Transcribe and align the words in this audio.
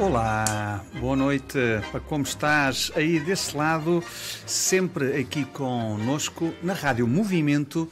Olá, 0.00 0.84
boa 1.00 1.16
noite. 1.16 1.58
Como 2.06 2.22
estás 2.22 2.92
aí 2.94 3.18
desse 3.18 3.56
lado, 3.56 4.00
sempre 4.46 5.16
aqui 5.16 5.44
conosco 5.44 6.54
na 6.62 6.72
Rádio 6.72 7.04
Movimento 7.04 7.90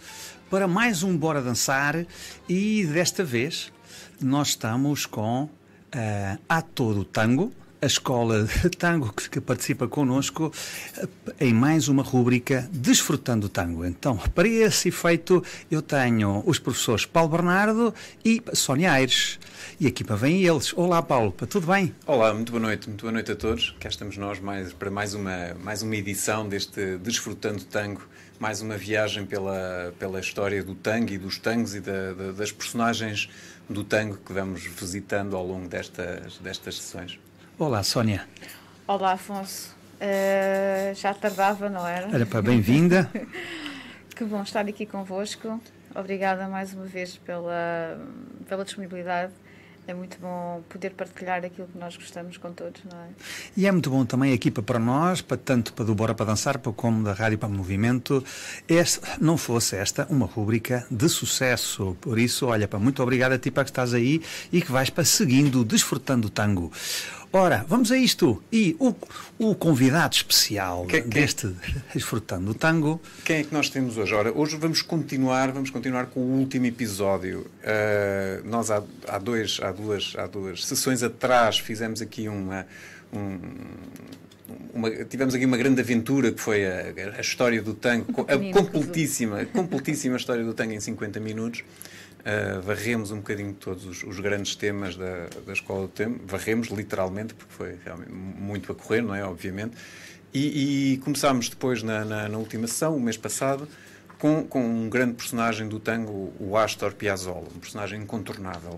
para 0.49 0.69
mais 0.69 1.03
um 1.03 1.17
Bora 1.17 1.43
Dançar 1.43 2.07
e 2.49 2.87
desta 2.87 3.25
vez 3.25 3.73
nós 4.21 4.51
estamos 4.51 5.05
com 5.05 5.45
uh, 5.45 5.51
A 6.49 6.63
Todo 6.63 7.05
Tango, 7.05 7.53
a 7.81 7.87
escola 7.87 8.45
de 8.45 8.71
tango 8.71 9.13
que 9.13 9.41
participa 9.41 9.87
connosco 9.87 10.53
em 11.39 11.53
mais 11.53 11.89
uma 11.89 12.03
rúbrica 12.03 12.69
Desfrutando 12.73 13.49
Tango. 13.49 13.85
Então, 13.85 14.17
para 14.17 14.49
esse 14.49 14.89
efeito, 14.89 15.43
eu 15.71 15.83
tenho 15.83 16.43
os 16.47 16.59
professores 16.59 17.05
Paulo 17.05 17.31
Bernardo 17.31 17.95
e 18.25 18.43
Sónia 18.53 18.93
Aires. 18.93 19.39
E 19.79 19.87
aqui 19.87 20.03
para 20.03 20.17
vem 20.17 20.43
eles. 20.43 20.73
Olá, 20.75 21.03
Paulo, 21.03 21.33
tudo 21.49 21.67
bem? 21.67 21.95
Olá, 22.07 22.33
muito 22.33 22.51
boa 22.51 22.63
noite, 22.63 22.89
muito 22.89 23.03
boa 23.03 23.13
noite 23.13 23.33
a 23.33 23.37
todos. 23.37 23.75
Cá 23.79 23.89
estamos 23.89 24.17
nós 24.17 24.41
mais, 24.41 24.73
para 24.73 24.91
mais 24.91 25.15
uma, 25.15 25.55
mais 25.63 25.83
uma 25.83 25.97
edição 25.97 26.49
deste 26.49 26.97
Desfrutando 26.99 27.65
Tango, 27.65 28.03
mais 28.39 28.63
uma 28.63 28.77
viagem 28.77 29.27
pela, 29.27 29.93
pela 29.99 30.21
história 30.21 30.63
do 30.63 30.75
tango 30.75 31.13
e 31.13 31.19
dos 31.19 31.39
tangos 31.39 31.75
e 31.75 31.81
da, 31.81 32.13
da, 32.13 32.33
das 32.33 32.53
personagens 32.53 33.29
do 33.69 33.83
tango 33.83 34.17
que 34.25 34.33
vamos 34.33 34.63
visitando 34.65 35.37
ao 35.37 35.47
longo 35.47 35.69
destas, 35.69 36.39
destas 36.39 36.77
sessões. 36.77 37.19
Olá, 37.59 37.83
Sónia. 37.83 38.29
Olá, 38.87 39.13
Afonso. 39.13 39.75
Uh, 39.95 40.95
já 40.95 41.15
tardava, 41.15 41.71
não 41.71 41.87
era? 41.87 42.15
Era 42.15 42.27
para 42.27 42.43
bem-vinda. 42.43 43.11
que 44.15 44.25
bom 44.25 44.43
estar 44.43 44.69
aqui 44.69 44.85
convosco. 44.85 45.59
Obrigada 45.95 46.49
mais 46.49 46.75
uma 46.75 46.85
vez 46.85 47.17
pela, 47.17 47.99
pela 48.47 48.63
disponibilidade 48.63 49.33
é 49.89 49.95
muito 49.95 50.19
bom 50.21 50.63
poder 50.69 50.91
partilhar 50.91 51.45
aquilo 51.45 51.69
que 51.69 51.79
nós 51.79 51.97
gostamos 51.97 52.37
com 52.37 52.53
todos, 52.53 52.83
não 52.91 52.99
é? 52.99 53.09
E 53.57 53.67
é 53.67 53.73
muito 53.73 53.89
bom 53.89 54.05
também 54.05 54.33
aqui 54.33 54.51
para 54.51 54.81
nós, 54.81 55.21
para 55.21 55.37
tanto 55.37 55.73
para 55.73 55.85
do 55.85 55.95
Bora 55.95 56.13
para 56.13 56.27
Dançar, 56.27 56.59
como 56.59 57.05
da 57.05 57.13
Rádio 57.13 57.39
para 57.39 57.49
o 57.49 57.53
Movimento, 57.53 58.23
este, 58.67 59.01
não 59.21 59.37
fosse 59.37 59.77
esta 59.77 60.05
uma 60.11 60.27
rúbrica 60.27 60.85
de 60.91 61.09
sucesso. 61.09 61.97
Por 62.01 62.19
isso, 62.19 62.47
olha, 62.47 62.67
para 62.67 62.81
muito 62.81 63.01
obrigado 63.01 63.33
a 63.33 63.39
ti 63.39 63.51
para 63.51 63.63
que 63.63 63.71
estás 63.71 63.95
aí 63.95 64.21
e 64.53 64.61
que 64.61 64.73
vais 64.73 64.91
para 64.91 65.05
seguindo, 65.05 65.65
desfrutando 65.65 66.27
o 66.27 66.31
tango. 66.31 66.73
Ora, 67.37 67.67
vamos 67.69 67.93
a 67.93 67.99
isto. 67.99 68.43
E 68.51 68.75
o, 68.79 68.95
o 69.39 69.55
convidado 69.55 70.17
especial 70.17 70.87
quem, 70.87 71.03
deste 71.03 71.55
Desfrutando 71.93 72.53
o 72.53 72.55
Tango. 72.55 72.99
Quem 73.27 73.41
é 73.41 73.45
que 73.45 73.53
nós 73.53 73.69
temos 73.69 73.99
hoje? 73.99 74.15
Ora, 74.15 74.33
hoje 74.33 74.57
vamos 74.57 74.81
continuar, 74.81 75.53
vamos 75.53 75.69
continuar 75.69 76.07
com 76.07 76.21
o 76.21 76.39
último 76.39 76.65
episódio. 76.65 77.41
Uh, 77.41 78.49
nós 78.49 78.71
há, 78.71 78.83
há, 79.07 79.19
dois, 79.19 79.61
há, 79.63 79.71
duas, 79.71 80.15
há 80.17 80.27
duas 80.27 80.65
sessões 80.65 81.03
atrás 81.03 81.59
fizemos 81.59 82.01
aqui 82.01 82.27
uma. 82.27 82.67
Um, 83.13 83.39
uma, 84.73 84.91
tivemos 85.05 85.35
aqui 85.35 85.45
uma 85.45 85.59
grande 85.59 85.83
aventura 85.83 86.33
que 86.33 86.41
foi 86.41 86.65
a, 86.65 86.95
a 87.19 87.21
história 87.21 87.61
do 87.61 87.75
tango, 87.75 88.07
a 88.23 88.53
completíssima, 88.53 89.45
completíssima 89.45 90.17
história 90.17 90.43
do 90.43 90.55
tango 90.55 90.73
em 90.73 90.81
50 90.81 91.21
minutos. 91.21 91.63
Uh, 92.27 92.61
varremos 92.61 93.13
um 93.13 93.19
bocadinho 93.19 93.55
todos 93.55 93.85
os, 93.85 94.03
os, 94.03 94.19
grandes 94.19 94.57
temas 94.57 94.97
da, 94.97 95.29
da 95.47 95.53
Escola 95.53 95.83
do 95.83 95.89
Tempo, 95.89 96.19
varremos 96.27 96.67
literalmente, 96.69 97.35
porque 97.35 97.53
foi 97.53 97.79
muito 98.11 98.73
a 98.73 98.75
correr, 98.75 99.01
não 99.01 99.15
é? 99.15 99.25
Obviamente. 99.25 99.77
E, 100.35 100.95
e 100.95 100.99
começámos 100.99 101.49
depois 101.49 101.85
na, 101.85 102.05
na, 102.05 102.29
na, 102.29 102.37
última 102.37 102.67
sessão, 102.67 102.97
o 102.97 103.01
mês 103.01 103.17
passado, 103.17 103.69
com, 104.19 104.43
com 104.45 104.61
um 104.61 104.89
grande 104.89 105.15
personagem 105.15 105.69
do 105.69 105.79
tango, 105.79 106.33
o 106.41 106.57
Astor 106.57 106.95
Piazzolla, 106.95 107.47
um 107.55 107.61
personagem 107.61 108.03
incontornável. 108.03 108.77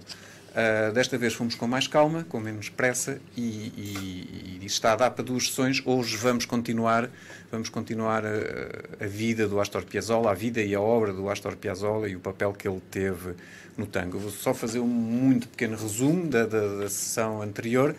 Uh, 0.48 0.92
desta 0.92 1.18
vez 1.18 1.34
fomos 1.34 1.54
com 1.54 1.66
mais 1.66 1.86
calma, 1.86 2.24
com 2.28 2.40
menos 2.40 2.68
pressa 2.68 3.20
e, 3.36 3.42
e, 3.42 4.58
e 4.62 4.66
está 4.66 4.92
a 4.92 4.96
dar 4.96 5.10
para 5.10 5.22
duas 5.22 5.48
sessões. 5.48 5.82
Hoje 5.84 6.16
vamos 6.16 6.46
continuar, 6.46 7.10
vamos 7.52 7.68
continuar 7.68 8.24
a, 8.24 9.04
a, 9.04 9.06
vida 9.06 9.46
do 9.46 9.60
Astor 9.60 9.84
Piazzolla, 9.84 10.30
a 10.30 10.34
vida 10.34 10.60
e 10.60 10.74
a 10.74 10.80
obra 10.80 11.12
do 11.12 11.28
Astor 11.28 11.54
Piazzolla 11.56 12.08
e 12.08 12.16
o 12.16 12.20
papel 12.20 12.52
que 12.52 12.66
ele 12.66 12.80
teve 12.90 13.34
no 13.76 13.86
tango. 13.86 14.18
Vou 14.18 14.30
só 14.30 14.52
fazer 14.52 14.80
um 14.80 14.86
muito 14.86 15.48
pequeno 15.48 15.76
resumo 15.76 16.26
da, 16.26 16.44
da, 16.44 16.78
da 16.78 16.88
sessão 16.88 17.40
anterior, 17.42 17.94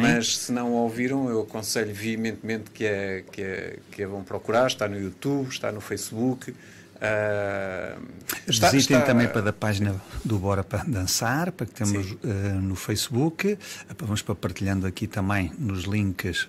mas 0.00 0.36
se 0.36 0.52
não 0.52 0.72
ouviram, 0.72 1.28
eu 1.28 1.40
aconselho 1.40 1.92
veementemente 1.92 2.70
que, 2.70 2.84
é, 2.84 3.24
que, 3.32 3.42
é, 3.42 3.78
que 3.90 4.04
a 4.04 4.06
vão 4.06 4.22
procurar. 4.22 4.66
Está 4.66 4.86
no 4.86 5.00
YouTube, 5.00 5.48
está 5.48 5.72
no 5.72 5.80
Facebook. 5.80 6.54
Uh, 6.96 8.00
está, 8.46 8.70
Visitem 8.70 8.98
está, 8.98 9.06
também 9.06 9.28
para 9.28 9.50
a 9.50 9.52
página 9.52 10.00
do 10.24 10.38
Bora 10.38 10.62
para 10.64 10.84
Dançar, 10.84 11.52
para 11.52 11.66
que 11.66 11.72
temos 11.72 12.12
uh, 12.12 12.16
no 12.62 12.74
Facebook. 12.74 13.58
Vamos 13.98 14.22
para 14.22 14.34
partilhando 14.34 14.86
aqui 14.86 15.06
também 15.06 15.52
nos 15.58 15.84
links, 15.84 16.48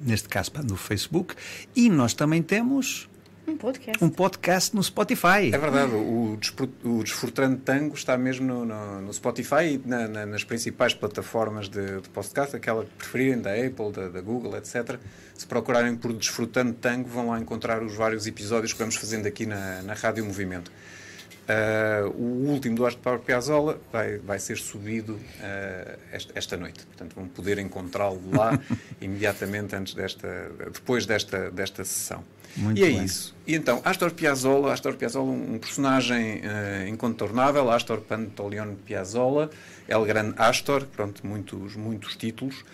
neste 0.00 0.28
caso 0.28 0.50
no 0.64 0.76
Facebook. 0.76 1.34
E 1.74 1.88
nós 1.88 2.14
também 2.14 2.42
temos 2.42 3.08
um 3.46 3.56
podcast. 3.56 4.04
Um 4.04 4.08
podcast 4.08 4.74
no 4.74 4.82
Spotify. 4.82 5.52
É 5.52 5.58
verdade, 5.58 5.94
o, 5.94 6.38
o 6.84 7.02
Desfrutando 7.02 7.56
Tango 7.58 7.94
está 7.94 8.16
mesmo 8.18 8.46
no, 8.46 8.64
no, 8.64 9.00
no 9.02 9.12
Spotify 9.12 9.74
e 9.74 9.82
na, 9.84 10.08
na, 10.08 10.26
nas 10.26 10.44
principais 10.44 10.94
plataformas 10.94 11.68
de, 11.68 12.00
de, 12.00 12.08
podcast, 12.08 12.56
aquela 12.56 12.84
que 12.84 12.90
preferirem, 12.90 13.40
da 13.40 13.52
Apple, 13.52 13.92
da, 13.92 14.08
da, 14.08 14.20
Google, 14.20 14.56
etc. 14.56 14.98
Se 15.34 15.46
procurarem 15.46 15.94
por 15.96 16.12
Desfrutando 16.12 16.72
Tango, 16.74 17.08
vão 17.08 17.28
lá 17.28 17.38
encontrar 17.38 17.82
os 17.82 17.94
vários 17.94 18.26
episódios 18.26 18.72
que 18.72 18.78
vamos 18.78 18.96
fazendo 18.96 19.26
aqui 19.26 19.46
na, 19.46 19.82
na 19.82 19.94
Rádio 19.94 20.24
Movimento. 20.24 20.70
Uh, 21.46 22.08
o 22.10 22.50
último 22.50 22.74
do 22.74 22.84
Astor 22.84 23.20
Piazzolla 23.20 23.78
vai, 23.92 24.18
vai 24.18 24.36
ser 24.40 24.58
subido 24.58 25.12
uh, 25.12 25.98
esta, 26.10 26.32
esta, 26.34 26.56
noite. 26.56 26.84
Portanto, 26.84 27.14
vão 27.14 27.28
poder 27.28 27.58
encontrá-lo 27.58 28.20
lá 28.34 28.58
imediatamente 29.00 29.76
antes 29.76 29.94
desta, 29.94 30.50
depois 30.72 31.06
desta, 31.06 31.48
desta 31.52 31.84
sessão. 31.84 32.24
Muito 32.56 32.80
e 32.80 32.84
é 32.84 32.86
bem. 32.88 33.04
isso. 33.04 33.32
E 33.46 33.54
então, 33.54 33.80
Astor 33.84 34.10
Piazzolla, 34.12 34.72
Astor 34.72 34.94
Piazzolla, 34.94 35.30
um 35.30 35.58
personagem 35.58 36.40
uh, 36.40 36.88
incontornável, 36.88 37.70
Astor 37.70 38.00
Pantaleone 38.00 38.74
Piazzolla, 38.74 39.48
El 39.86 40.04
Gran 40.04 40.34
Astor, 40.36 40.84
pronto, 40.86 41.24
muitos, 41.24 41.76
muitos 41.76 42.16
títulos. 42.16 42.64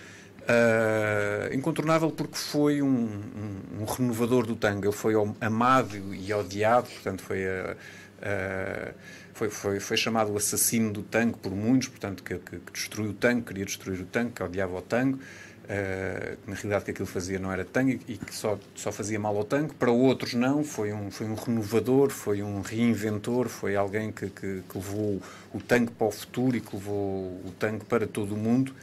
Uh, 0.43 1.55
incontornável 1.55 2.11
porque 2.11 2.37
foi 2.37 2.83
um, 2.83 2.89
um, 2.89 3.83
um, 3.83 3.85
renovador 3.85 4.45
do 4.45 4.57
tango. 4.57 4.87
Ele 4.87 4.93
foi 4.93 5.15
amado 5.41 5.97
e 6.15 6.33
odiado, 6.35 6.89
portanto, 6.89 7.23
foi, 7.23 7.45
uh, 7.45 7.77
uh, 8.23 8.95
foi, 9.35 9.51
foi, 9.51 9.81
foi, 9.81 9.97
chamado 9.97 10.33
o 10.33 10.37
assassino 10.37 10.93
do 10.93 11.03
tango 11.03 11.39
por 11.39 11.53
muitos, 11.53 11.89
portanto, 11.89 12.23
que, 12.23 12.37
que, 12.39 12.59
que 12.59 12.73
destruiu 12.73 13.11
o 13.11 13.15
tango, 13.15 13.43
queria 13.43 13.65
destruir 13.65 14.01
o 14.01 14.07
tango, 14.07 14.31
que 14.31 14.43
odiava 14.43 14.77
o 14.77 14.83
tango. 14.83 15.19
Uh, 15.63 16.37
na 16.45 16.57
realidade 16.57 16.85
que 16.85 16.91
aquilo 16.91 17.07
fazia 17.07 17.39
não 17.39 17.53
era 17.53 17.65
tango 17.65 17.91
e 17.91 18.17
que 18.19 18.35
só, 18.35 18.59
só 18.75 18.91
fazia 18.91 19.19
mal 19.19 19.37
ao 19.37 19.45
tango, 19.45 19.73
para 19.75 19.93
outros 19.93 20.35
não, 20.35 20.65
foi 20.65 20.93
um, 20.93 21.11
foi 21.11 21.27
um 21.27 21.35
renovador, 21.35 22.11
foi 22.11 22.43
um 22.43 22.61
reinventor, 22.61 23.49
foi 23.49 23.77
alguém 23.77 24.11
que, 24.11 24.27
que, 24.29 24.63
que 24.69 24.77
levou 24.77 25.23
o 25.55 25.61
tango 25.61 25.93
para 25.93 26.09
o 26.09 26.11
futuro 26.11 26.57
e 26.57 26.61
que 26.61 26.75
levou 26.75 27.41
o 27.47 27.55
tango 27.59 27.85
para 27.85 28.09
todo 28.09 28.35
o 28.35 28.37
mundo 28.37 28.75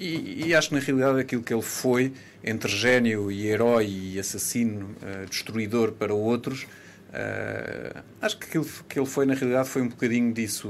e, 0.00 0.46
e, 0.46 0.54
acho 0.54 0.70
que 0.70 0.74
na 0.76 0.80
realidade 0.80 1.20
aquilo 1.20 1.42
que 1.42 1.52
ele 1.52 1.60
foi, 1.60 2.10
entre 2.42 2.70
gênio 2.74 3.30
e 3.30 3.46
herói 3.46 3.86
e 3.86 4.18
assassino, 4.18 4.96
uh, 5.02 5.26
destruidor 5.28 5.92
para 5.92 6.14
outros, 6.14 6.66
uh, 7.10 8.02
acho 8.20 8.38
que 8.38 8.46
aquilo 8.46 8.64
que 8.88 8.98
ele 8.98 9.06
foi 9.06 9.26
na 9.26 9.34
realidade 9.34 9.68
foi 9.68 9.82
um 9.82 9.88
bocadinho 9.88 10.32
disso, 10.32 10.68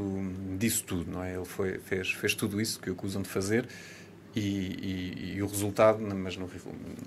disso 0.58 0.84
tudo, 0.84 1.10
não 1.10 1.22
é? 1.22 1.34
Ele 1.34 1.44
foi, 1.44 1.78
fez, 1.78 2.10
fez 2.12 2.34
tudo 2.34 2.60
isso 2.60 2.80
que 2.80 2.90
o 2.90 2.92
acusam 2.92 3.22
de 3.22 3.28
fazer 3.28 3.66
e, 4.34 4.40
e, 4.40 5.34
e 5.36 5.42
o 5.42 5.46
resultado, 5.46 6.00
mas 6.00 6.36
no, 6.36 6.48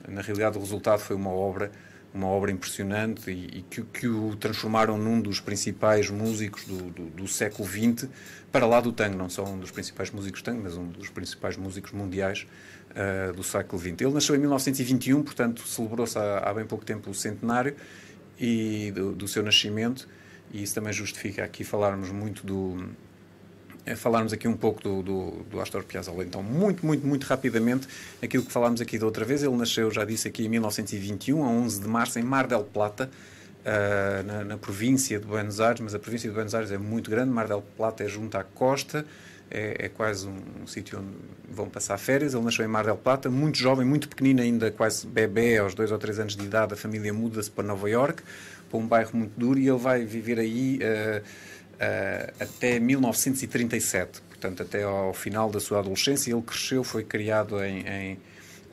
na 0.07 0.21
realidade 0.21 0.57
o 0.57 0.61
resultado 0.61 0.99
foi 0.99 1.15
uma 1.15 1.31
obra 1.31 1.71
uma 2.13 2.27
obra 2.27 2.51
impressionante 2.51 3.31
e, 3.31 3.57
e 3.57 3.61
que, 3.63 3.81
que, 3.81 4.07
o 4.07 4.35
transformaram 4.35 4.97
num 4.97 5.19
dos 5.19 5.39
principais 5.39 6.09
músicos 6.09 6.63
do, 6.65 6.91
do, 6.91 7.05
do, 7.09 7.27
século 7.27 7.67
XX, 7.67 8.07
para 8.51 8.67
lá 8.67 8.79
do 8.79 8.91
tango, 8.91 9.17
não 9.17 9.29
só 9.29 9.43
um 9.43 9.57
dos 9.57 9.71
principais 9.71 10.11
músicos 10.11 10.43
tango, 10.43 10.61
mas 10.61 10.77
um 10.77 10.85
dos 10.85 11.09
principais 11.09 11.57
músicos 11.57 11.91
mundiais 11.91 12.45
uh, 12.91 13.33
do 13.33 13.43
século 13.43 13.81
XX. 13.81 14.01
Ele 14.01 14.13
nasceu 14.13 14.35
em 14.35 14.39
1921, 14.39 15.23
portanto 15.23 15.67
celebrou-se 15.67 16.17
há, 16.17 16.37
há, 16.37 16.53
bem 16.53 16.65
pouco 16.65 16.85
tempo 16.85 17.09
o 17.09 17.15
centenário 17.15 17.75
e 18.39 18.91
do, 18.91 19.13
do 19.13 19.27
seu 19.27 19.43
nascimento, 19.43 20.07
e 20.51 20.63
isso 20.63 20.75
também 20.75 20.93
justifica 20.93 21.43
aqui 21.43 21.63
falarmos 21.63 22.11
muito 22.11 22.45
do, 22.45 22.89
é 23.85 23.95
falarmos 23.95 24.31
aqui 24.31 24.47
um 24.47 24.55
pouco 24.55 24.81
do, 24.81 25.01
do, 25.03 25.31
do, 25.51 25.59
Astor 25.59 25.83
Piazzolla. 25.83 26.23
Então, 26.23 26.41
muito, 26.41 26.85
muito, 26.85 27.05
muito 27.05 27.25
rapidamente, 27.25 27.87
aquilo 28.21 28.43
que 28.43 28.51
falámos 28.51 28.79
aqui 28.79 28.97
da 28.97 29.05
outra 29.05 29.25
vez, 29.25 29.43
ele 29.43 29.55
nasceu, 29.55 29.91
já 29.91 30.05
disse 30.05 30.27
aqui, 30.27 30.45
em 30.45 30.49
1921, 30.49 31.43
a 31.43 31.47
11 31.47 31.81
de 31.81 31.87
março, 31.87 32.19
em 32.19 32.23
Mar 32.23 32.47
del 32.47 32.63
Plata, 32.63 33.09
uh, 33.59 34.23
na, 34.25 34.43
na, 34.45 34.57
província 34.57 35.19
de 35.19 35.25
Buenos 35.25 35.59
Aires, 35.59 35.81
mas 35.81 35.93
a 35.93 35.99
província 35.99 36.29
de 36.29 36.33
Buenos 36.33 36.55
Aires 36.55 36.71
é 36.71 36.77
muito 36.77 37.11
grande, 37.11 37.31
Mar 37.31 37.47
del 37.47 37.61
Plata 37.75 38.03
é 38.03 38.07
junto 38.07 38.37
à 38.37 38.43
costa, 38.43 39.05
é, 39.53 39.85
é 39.85 39.89
quase 39.89 40.27
um, 40.27 40.37
um 40.63 40.67
sítio 40.67 40.99
onde 40.99 41.15
vão 41.47 41.69
passar 41.69 41.97
férias. 41.97 42.33
Ele 42.33 42.43
nasceu 42.43 42.65
em 42.65 42.67
Mar 42.67 42.83
del 42.83 42.97
Plata, 42.97 43.29
muito 43.29 43.57
jovem, 43.57 43.85
muito 43.85 44.09
pequenino 44.09 44.41
ainda, 44.41 44.71
quase 44.71 45.05
bebê, 45.07 45.57
aos 45.57 45.73
dois 45.73 45.91
ou 45.91 45.97
três 45.97 46.19
anos 46.19 46.35
de 46.35 46.43
idade, 46.43 46.73
a 46.73 46.77
família 46.77 47.13
muda-se 47.13 47.49
para 47.49 47.63
Nova 47.63 47.89
York, 47.89 48.23
para 48.69 48.79
um 48.79 48.87
bairro 48.87 49.11
muito 49.13 49.39
duro, 49.39 49.59
e 49.59 49.69
ele 49.69 49.79
vai 49.79 50.03
viver 50.03 50.39
aí... 50.39 50.79
Uh, 50.79 51.53
uh, 51.73 52.33
até 52.39 52.79
1937. 52.79 54.21
portanto, 54.21 54.63
até 54.63 54.83
ao 54.83 55.13
final 55.13 55.49
da 55.49 55.59
sua 55.59 55.79
adolescência. 55.79 56.31
Ele 56.31 56.41
cresceu, 56.41 56.83
foi 56.83 57.03
criado 57.03 57.63
em, 57.63 57.85
em, 57.87 58.19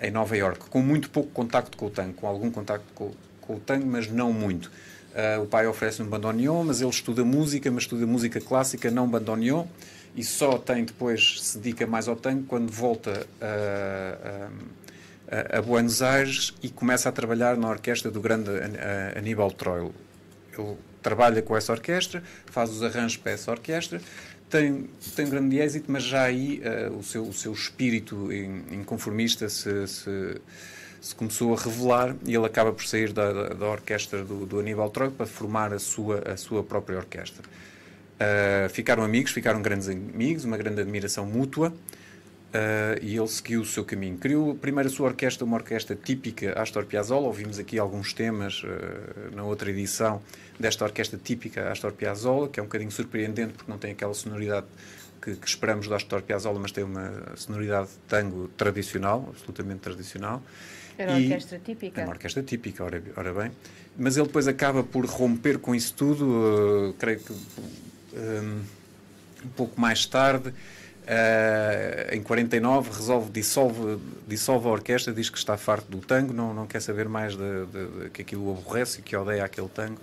em 0.02 0.10
Nova 0.10 0.36
York, 0.36 0.68
com 0.68 0.80
muito 0.80 1.10
pouco 1.10 1.30
contacto 1.30 1.76
com 1.76 1.86
o 1.86 1.90
tango, 1.90 2.14
com 2.14 2.26
algum 2.26 2.50
contacto 2.50 2.86
com, 2.94 3.12
com 3.40 3.54
o 3.54 3.60
tango, 3.60 3.86
mas 3.86 4.08
não 4.10 4.32
muito. 4.32 4.70
Uh, 5.10 5.42
o 5.42 5.46
pai 5.46 5.66
oferece 5.66 6.02
um 6.02 6.06
bandoneon, 6.06 6.64
mas 6.64 6.80
ele 6.80 6.90
estuda 6.90 7.24
música, 7.24 7.70
mas 7.70 7.84
estuda 7.84 8.06
música 8.06 8.40
clássica, 8.40 8.90
não 8.90 9.08
bandoneon, 9.08 9.64
e 10.16 10.24
só 10.24 10.58
tem 10.58 10.84
depois, 10.84 11.40
se 11.40 11.58
dedica 11.58 11.86
mais 11.86 12.08
ao 12.08 12.16
tango, 12.16 12.44
quando 12.44 12.70
volta 12.70 13.26
a, 13.40 14.48
a, 15.54 15.58
a 15.58 15.62
Buenos 15.62 16.02
Aires 16.02 16.52
e 16.62 16.68
começa 16.68 17.08
a 17.08 17.12
trabalhar 17.12 17.56
na 17.56 17.68
orquestra 17.68 18.10
do 18.10 18.20
grande 18.20 18.50
Aníbal 19.16 19.50
Troilo. 19.52 19.94
Ele 20.58 20.76
trabalha 21.00 21.40
com 21.40 21.56
essa 21.56 21.72
orquestra, 21.72 22.22
faz 22.46 22.70
os 22.70 22.82
arranjos 22.82 23.16
para 23.16 23.32
essa 23.32 23.50
orquestra, 23.50 24.00
tem, 24.50 24.90
tem 25.14 25.26
um 25.26 25.30
grande 25.30 25.58
êxito, 25.58 25.90
mas 25.90 26.02
já 26.02 26.24
aí 26.24 26.60
uh, 26.60 26.96
o, 26.96 27.02
seu, 27.02 27.22
o 27.22 27.32
seu 27.32 27.52
espírito 27.52 28.30
inconformista 28.32 29.48
se, 29.48 29.86
se, 29.86 30.40
se, 31.00 31.14
começou 31.14 31.54
a 31.54 31.56
revelar 31.56 32.16
e 32.26 32.34
ele 32.34 32.44
acaba 32.44 32.72
por 32.72 32.84
sair 32.84 33.12
da, 33.12 33.32
da, 33.32 33.48
da 33.50 33.66
orquestra 33.66 34.24
do, 34.24 34.44
do 34.44 34.58
Aníbal 34.58 34.90
Troilo 34.90 35.14
para 35.14 35.26
formar 35.26 35.72
a 35.72 35.78
sua, 35.78 36.18
a 36.28 36.36
sua 36.36 36.64
própria 36.64 36.98
orquestra. 36.98 37.44
Uh, 38.20 38.68
ficaram 38.68 39.02
amigos, 39.02 39.32
ficaram 39.32 39.62
grandes 39.62 39.88
amigos, 39.88 40.44
uma 40.44 40.58
grande 40.58 40.80
admiração 40.82 41.24
mútua. 41.24 41.72
Uh, 42.50 42.98
e 43.00 43.16
ele 43.16 43.28
seguiu 43.28 43.60
o 43.60 43.64
seu 43.64 43.84
caminho. 43.84 44.18
Criou 44.18 44.56
primeiro 44.56 44.88
a 44.88 44.92
sua 44.92 45.06
orquestra, 45.06 45.44
uma 45.44 45.56
orquestra 45.56 45.96
típica 45.96 46.60
Astor 46.60 46.84
Piazzolla. 46.84 47.28
Ouvimos 47.28 47.60
aqui 47.60 47.78
alguns 47.78 48.12
temas 48.12 48.62
uh, 48.64 49.34
na 49.34 49.44
outra 49.44 49.70
edição 49.70 50.20
desta 50.58 50.84
orquestra 50.84 51.18
típica 51.22 51.70
Astor 51.70 51.92
Piazzolla, 51.92 52.48
que 52.48 52.58
é 52.58 52.62
um 52.62 52.66
bocadinho 52.66 52.90
surpreendente 52.90 53.52
porque 53.52 53.70
não 53.70 53.78
tem 53.78 53.92
aquela 53.92 54.12
sonoridade 54.12 54.66
que, 55.22 55.36
que 55.36 55.46
esperamos 55.46 55.86
do 55.86 55.94
Astor 55.94 56.22
Piazzolla, 56.22 56.58
mas 56.58 56.72
tem 56.72 56.82
uma 56.82 57.36
sonoridade 57.36 57.88
de 57.88 57.98
tango 58.08 58.48
tradicional, 58.48 59.26
absolutamente 59.28 59.80
tradicional. 59.80 60.42
Era 60.98 61.12
uma 61.12 61.20
orquestra 61.20 61.58
típica. 61.64 62.00
É 62.00 62.04
uma 62.04 62.12
orquestra 62.12 62.42
típica, 62.42 62.84
ora, 62.84 63.02
ora, 63.16 63.32
bem. 63.32 63.52
Mas 63.96 64.16
ele 64.16 64.26
depois 64.26 64.48
acaba 64.48 64.82
por 64.82 65.06
romper 65.06 65.58
com 65.58 65.74
isso 65.74 65.94
tudo, 65.94 66.24
uh, 66.26 66.94
creio 66.98 67.20
que 67.20 67.32
um, 68.14 68.62
um 69.44 69.48
pouco 69.50 69.80
mais 69.80 70.06
tarde 70.06 70.52
Uh, 71.10 72.14
em 72.14 72.22
49 72.22 72.90
resolve, 72.92 73.30
dissolve, 73.32 73.98
dissolve 74.28 74.68
a 74.68 74.70
orquestra, 74.70 75.12
diz 75.12 75.28
que 75.28 75.38
está 75.38 75.56
farto 75.56 75.90
do 75.90 75.98
tango, 75.98 76.32
não, 76.32 76.54
não 76.54 76.68
quer 76.68 76.80
saber 76.80 77.08
mais 77.08 77.34
de, 77.34 77.66
de, 77.66 77.86
de 78.04 78.10
que 78.10 78.22
aquilo 78.22 78.48
o 78.48 78.52
aborrece 78.52 79.00
e 79.00 79.02
que 79.02 79.16
odeia 79.16 79.42
aquele 79.42 79.68
tango 79.68 79.98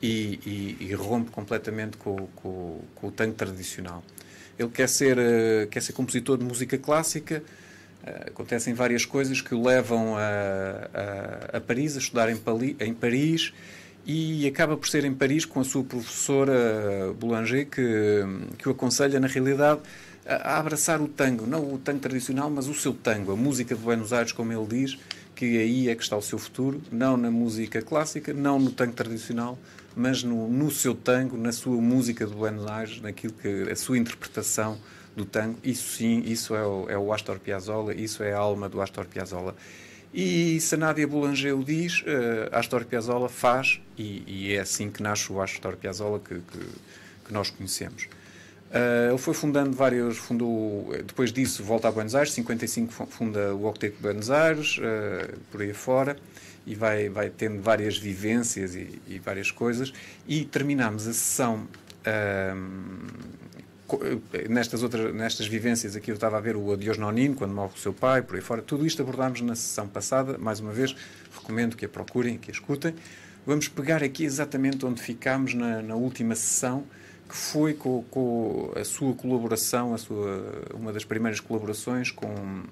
e, 0.00 0.76
e, 0.80 0.86
e 0.86 0.94
rompe 0.94 1.30
completamente 1.30 1.98
com, 1.98 2.16
com, 2.36 2.80
com, 2.94 3.08
o 3.08 3.10
tango 3.10 3.34
tradicional. 3.34 4.02
Ele 4.58 4.70
quer 4.70 4.88
ser, 4.88 5.18
uh, 5.18 5.66
quer 5.70 5.82
ser 5.82 5.92
compositor 5.92 6.38
de 6.38 6.44
música 6.44 6.78
clássica, 6.78 7.42
uh, 8.04 8.28
acontecem 8.28 8.72
várias 8.72 9.04
coisas 9.04 9.42
que 9.42 9.54
o 9.54 9.62
levam 9.62 10.16
a, 10.16 11.50
a, 11.52 11.56
a 11.58 11.60
Paris, 11.60 11.96
a 11.96 11.98
estudar 11.98 12.30
em, 12.30 12.36
Pali, 12.36 12.76
em 12.80 12.94
Paris 12.94 13.52
e 14.06 14.46
acaba 14.46 14.76
por 14.76 14.88
ser 14.88 15.04
em 15.04 15.12
Paris 15.12 15.44
com 15.44 15.60
a 15.60 15.64
sua 15.64 15.84
professora 15.84 17.12
Boulanger 17.18 17.66
que, 17.66 18.24
que 18.58 18.68
o 18.68 18.72
aconselha, 18.72 19.20
na 19.20 19.26
realidade, 19.26 19.80
a 20.26 20.58
abraçar 20.58 21.00
o 21.00 21.08
tango, 21.08 21.46
não 21.46 21.74
o 21.74 21.78
tango 21.78 22.00
tradicional, 22.00 22.50
mas 22.50 22.68
o 22.68 22.74
seu 22.74 22.92
tango, 22.92 23.32
a 23.32 23.36
música 23.36 23.74
de 23.74 23.80
Buenos 23.80 24.12
Aires, 24.12 24.32
como 24.32 24.52
ele 24.52 24.66
diz, 24.66 24.98
que 25.34 25.58
aí 25.58 25.88
é 25.88 25.94
que 25.94 26.02
está 26.02 26.16
o 26.16 26.22
seu 26.22 26.38
futuro, 26.38 26.82
não 26.90 27.16
na 27.16 27.30
música 27.30 27.80
clássica, 27.80 28.34
não 28.34 28.58
no 28.58 28.70
tango 28.70 28.92
tradicional, 28.92 29.58
mas 29.94 30.22
no, 30.22 30.48
no 30.48 30.70
seu 30.70 30.94
tango, 30.94 31.36
na 31.36 31.52
sua 31.52 31.80
música 31.80 32.26
de 32.26 32.34
Buenos 32.34 32.66
Aires, 32.66 33.00
naquilo 33.00 33.32
que 33.34 33.70
a 33.70 33.76
sua 33.76 33.96
interpretação 33.98 34.78
do 35.16 35.24
tango. 35.24 35.58
Isso 35.62 35.96
sim, 35.96 36.22
isso 36.26 36.54
é 36.54 36.66
o, 36.66 36.90
é 36.90 36.98
o 36.98 37.12
Astor 37.12 37.38
Piazzolla, 37.38 37.94
isso 37.94 38.22
é 38.22 38.32
a 38.32 38.38
alma 38.38 38.68
do 38.68 38.80
Astor 38.80 39.06
Piazzolla. 39.06 39.54
E 40.12 40.58
se 40.60 40.74
a 40.74 40.78
Nádia 40.78 41.06
Boulanger 41.06 41.54
o 41.54 41.62
diz, 41.62 42.00
uh, 42.00 42.04
Astor 42.52 42.84
Piazzolla 42.84 43.28
faz, 43.28 43.80
e, 43.96 44.22
e, 44.26 44.54
é 44.54 44.60
assim 44.60 44.90
que 44.90 45.02
nasce 45.02 45.30
o 45.30 45.40
Astor 45.40 45.76
Piazzolla 45.76 46.18
que, 46.18 46.34
que, 46.36 46.58
que 47.26 47.32
nós 47.32 47.50
conhecemos. 47.50 48.04
Uh, 48.70 49.10
ele 49.10 49.18
foi 49.18 49.34
fundando 49.34 49.76
vários, 49.76 50.16
fundou, 50.16 50.94
depois 51.04 51.32
disso 51.32 51.62
volta 51.62 51.88
a 51.88 51.90
Buenos 51.90 52.14
Aires, 52.14 52.32
55 52.32 53.06
funda 53.06 53.54
o 53.54 53.66
Octeto 53.66 53.96
de 53.96 54.02
Buenos 54.02 54.30
Aires, 54.30 54.78
uh, 54.78 55.38
por 55.50 55.60
aí 55.60 55.72
fora, 55.74 56.16
e 56.66 56.74
vai, 56.74 57.08
vai 57.08 57.30
tendo 57.30 57.62
várias 57.62 57.96
vivências 57.96 58.74
e, 58.74 59.00
e 59.06 59.18
várias 59.18 59.50
coisas, 59.50 59.92
e 60.26 60.44
terminamos 60.44 61.06
a 61.06 61.12
sessão 61.12 61.66
uh, 62.06 63.47
nestas, 64.48 64.82
outras, 64.82 65.14
nestas 65.14 65.46
vivências 65.46 65.96
aqui 65.96 66.10
eu 66.10 66.14
estava 66.14 66.36
a 66.36 66.40
ver 66.40 66.56
o 66.56 66.72
Adiós 66.72 66.98
Nonino, 66.98 67.34
quando 67.34 67.54
morre 67.54 67.72
o 67.74 67.78
seu 67.78 67.92
pai, 67.92 68.22
por 68.22 68.36
aí 68.36 68.42
fora, 68.42 68.60
tudo 68.60 68.86
isto 68.86 69.00
abordámos 69.00 69.40
na 69.40 69.54
sessão 69.54 69.88
passada, 69.88 70.36
mais 70.36 70.60
uma 70.60 70.72
vez, 70.72 70.94
recomendo 71.34 71.76
que 71.76 71.84
a 71.86 71.88
procurem, 71.88 72.36
que 72.36 72.50
a 72.50 72.52
escutem. 72.52 72.94
Vamos 73.46 73.68
pegar 73.68 74.02
aqui 74.02 74.24
exatamente 74.24 74.84
onde 74.84 75.00
ficámos 75.00 75.54
na, 75.54 75.80
na 75.80 75.94
última 75.94 76.34
sessão, 76.34 76.84
que 77.26 77.34
foi 77.34 77.72
com, 77.74 78.02
com, 78.10 78.72
a 78.76 78.84
sua 78.84 79.14
colaboração, 79.14 79.94
a 79.94 79.98
sua, 79.98 80.66
uma 80.74 80.92
das 80.92 81.04
primeiras 81.04 81.40
colaborações 81.40 82.10
com, 82.10 82.64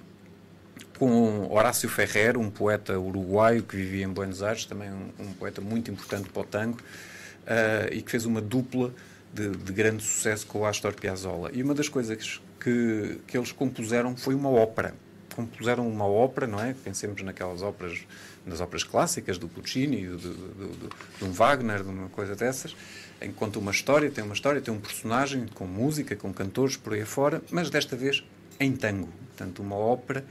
com 0.99 1.51
Horácio 1.51 1.89
Ferrer, 1.89 2.37
um 2.37 2.51
poeta 2.51 2.99
uruguaio 2.99 3.63
que 3.63 3.77
vivia 3.77 4.05
em 4.05 4.09
Buenos 4.09 4.43
Aires, 4.43 4.65
também 4.65 4.91
um, 4.91 5.11
um 5.19 5.33
poeta 5.33 5.61
muito 5.61 5.91
importante 5.91 6.29
para 6.29 6.43
o 6.43 6.45
tango, 6.45 6.79
uh, 6.79 7.93
e 7.93 8.03
que 8.03 8.11
fez 8.11 8.27
uma 8.27 8.41
dupla 8.41 8.93
de, 9.37 9.56
de, 9.56 9.73
grande 9.73 10.03
sucesso 10.03 10.47
com 10.47 10.61
o 10.61 10.67
Astor 10.67 10.94
Piazzolla. 10.94 11.50
E 11.53 11.62
uma 11.62 11.75
das 11.75 11.88
coisas 11.88 12.41
que, 12.61 13.21
que 13.27 13.37
eles 13.37 13.53
compuseram 13.53 14.17
foi 14.17 14.35
uma 14.35 14.50
ópera. 14.50 14.94
Compuseram 15.35 15.87
uma 15.88 16.06
ópera, 16.06 16.47
não 16.47 16.59
é? 16.61 16.75
Pensemos 16.75 17.23
naquelas 17.23 17.62
óperas, 17.62 17.99
nas 18.44 18.61
óperas 18.61 18.85
clássicas 18.85 19.37
do 19.37 19.49
Puccini, 19.49 20.03
de, 20.03 20.17
de, 20.17 20.35
de, 20.35 20.88
de 21.19 21.25
um 21.25 21.31
Wagner, 21.31 21.83
de 21.83 21.88
uma 21.88 22.09
coisa 22.09 22.35
dessas 22.35 22.75
em 23.21 23.31
que 23.31 23.35
conta 23.35 23.59
uma 23.59 23.71
história, 23.71 24.11
tem 24.11 24.23
uma 24.23 24.35
história, 24.35 24.61
tem 24.61 24.73
um 24.73 24.81
personagem 24.81 25.47
com 25.55 25.67
música, 25.67 26.15
com 26.15 26.32
cantores 26.32 26.77
por 26.77 26.93
aí 26.93 27.05
fora, 27.05 27.43
mas 27.50 27.71
desta 27.71 27.97
vez 27.97 28.23
em 28.61 28.73
tango. 28.73 29.09
Portanto, 29.29 29.62
uma 29.62 29.77
ópera 29.77 30.25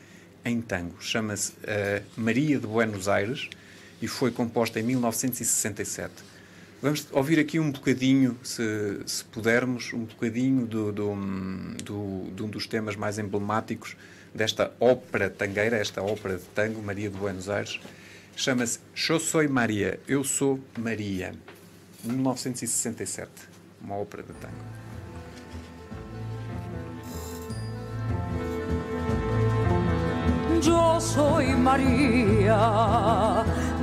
em 0.44 0.62
tango. 0.62 0.96
Chama-se 1.00 1.52
uh, 1.52 2.04
Maria 2.16 2.60
de 2.60 2.68
Buenos 2.68 3.08
Aires 3.08 3.50
e 4.02 4.08
foi 4.08 4.32
composta 4.32 4.80
em 4.80 4.84
1967. 4.84 6.14
Vamos 6.82 7.08
ouvir 7.12 7.40
aqui 7.40 7.60
um 7.60 7.72
bocadinho, 7.72 8.38
se, 8.44 9.00
se 9.06 9.24
pudermos, 9.26 9.94
um 9.94 10.06
bocadinho 10.06 10.66
do, 10.66 10.92
do, 10.92 11.16
do, 11.84 12.32
de 12.36 12.44
um 12.44 12.50
dos 12.50 12.68
temas 12.68 12.96
mais 12.96 13.18
emblemáticos 13.18 13.96
desta 14.34 14.72
ópera 14.80 15.30
tangueira, 15.30 15.78
esta 15.78 16.04
ópera 16.04 16.38
de 16.38 16.44
tango, 16.54 16.82
Maria 16.82 17.10
de 17.10 17.18
Buenos 17.18 17.50
Aires. 17.50 17.80
Chama-se 18.36 18.80
Eu 19.10 19.20
Sou 19.20 19.48
Maria, 19.50 20.00
Eu 20.08 20.24
Sou 20.24 20.60
Maria. 20.78 21.34
1967, 22.04 23.32
uma 23.82 23.96
ópera 23.96 24.24
de 24.24 24.34
tango. 24.34 24.86
Yo 30.62 31.00
soy 31.00 31.56
María 31.56 33.46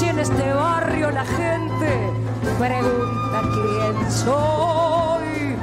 Si 0.00 0.08
en 0.08 0.18
este 0.18 0.50
barrio 0.54 1.10
la 1.10 1.26
gente 1.26 2.10
pregunta 2.58 3.42
quién 3.52 4.10
soy, 4.10 5.56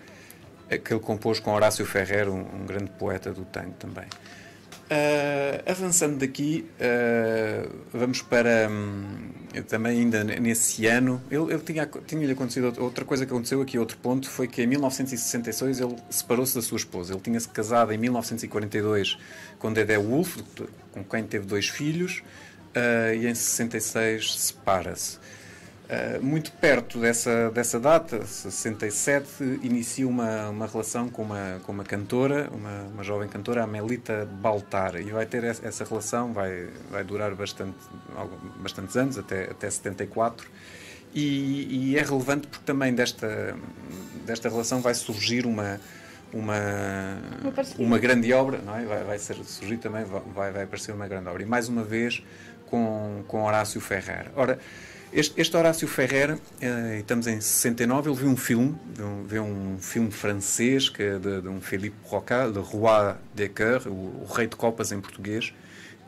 que 0.78 0.92
ele 0.92 1.00
compôs 1.00 1.38
com 1.38 1.52
Horácio 1.52 1.86
Ferrer, 1.86 2.28
um, 2.28 2.40
um 2.40 2.66
grande 2.66 2.90
poeta 2.90 3.32
do 3.32 3.44
tango 3.44 3.74
também. 3.74 4.08
Uh, 4.84 5.70
avançando 5.70 6.18
daqui, 6.18 6.66
uh, 6.78 7.74
vamos 7.90 8.20
para 8.20 8.68
um, 8.70 9.62
também 9.62 10.00
ainda 10.00 10.22
nesse 10.22 10.86
ano. 10.86 11.22
Ele, 11.30 11.54
ele 11.54 11.60
tinha, 11.60 11.88
tinha-lhe 12.06 12.32
acontecido 12.32 12.74
outra 12.78 13.04
coisa 13.04 13.24
que 13.24 13.32
aconteceu 13.32 13.62
aqui, 13.62 13.78
outro 13.78 13.96
ponto, 13.96 14.28
foi 14.28 14.46
que 14.46 14.62
em 14.62 14.66
1966 14.66 15.80
ele 15.80 15.96
separou-se 16.10 16.54
da 16.54 16.60
sua 16.60 16.76
esposa. 16.76 17.14
Ele 17.14 17.20
tinha-se 17.22 17.48
casado 17.48 17.92
em 17.92 17.98
1942 17.98 19.16
com 19.58 19.72
Dedé 19.72 19.98
Wolf, 19.98 20.36
com 20.92 21.02
quem 21.02 21.24
teve 21.24 21.46
dois 21.46 21.66
filhos, 21.66 22.22
uh, 22.76 23.14
e 23.14 23.26
em 23.26 23.34
66 23.34 24.38
separa-se. 24.38 25.18
Uh, 25.84 26.24
muito 26.24 26.50
perto 26.52 26.98
dessa, 26.98 27.50
dessa 27.50 27.78
data, 27.78 28.24
67, 28.24 29.60
inicia 29.62 30.08
uma, 30.08 30.48
uma 30.48 30.66
relação 30.66 31.10
com 31.10 31.20
uma, 31.20 31.60
com 31.62 31.72
uma 31.72 31.84
cantora, 31.84 32.48
uma, 32.54 32.84
uma 32.84 33.04
jovem 33.04 33.28
cantora, 33.28 33.64
a 33.64 33.66
Melita 33.66 34.24
Baltar, 34.24 34.96
e 34.96 35.10
vai 35.10 35.26
ter 35.26 35.44
essa 35.44 35.84
relação, 35.84 36.32
vai, 36.32 36.68
vai 36.90 37.04
durar 37.04 37.34
bastante, 37.34 37.76
bastantes 38.60 38.96
anos, 38.96 39.18
até, 39.18 39.50
até 39.50 39.68
74, 39.68 40.48
e, 41.14 41.90
e 41.90 41.98
é 41.98 42.02
relevante 42.02 42.46
porque 42.46 42.64
também 42.64 42.94
desta, 42.94 43.54
desta 44.24 44.48
relação 44.48 44.80
vai 44.80 44.94
surgir 44.94 45.44
uma, 45.44 45.78
uma, 46.32 47.18
uma 47.78 47.98
grande 47.98 48.32
obra, 48.32 48.56
não 48.64 48.74
é? 48.74 48.86
vai, 48.86 49.04
vai 49.04 49.18
ser, 49.18 49.36
surgir 49.44 49.76
também, 49.76 50.02
vai, 50.04 50.50
vai 50.50 50.62
aparecer 50.62 50.92
uma 50.92 51.06
grande 51.06 51.28
obra, 51.28 51.42
e 51.42 51.46
mais 51.46 51.68
uma 51.68 51.84
vez 51.84 52.22
com, 52.64 53.22
com 53.28 53.44
Horácio 53.44 53.82
Ferrer. 53.82 54.30
Ora, 54.34 54.58
este, 55.14 55.40
este 55.40 55.56
Horácio 55.56 55.86
Ferrer, 55.86 56.36
eh, 56.60 56.98
estamos 56.98 57.28
em 57.28 57.40
69, 57.40 58.10
ele 58.10 58.18
viu 58.18 58.28
um 58.28 58.36
filme, 58.36 58.74
viu, 58.96 59.24
viu 59.24 59.42
um 59.44 59.78
filme 59.78 60.10
francês 60.10 60.88
que 60.88 61.04
é 61.04 61.18
de, 61.20 61.40
de 61.40 61.48
um 61.48 61.60
Philippe 61.60 61.96
Rocard, 62.02 62.52
Le 62.52 62.64
Roi 62.64 63.14
des 63.32 63.48
Cœurs, 63.48 63.86
o, 63.86 63.90
o, 63.90 64.26
Rei 64.34 64.48
de 64.48 64.56
Copas 64.56 64.90
em 64.90 65.00
português, 65.00 65.54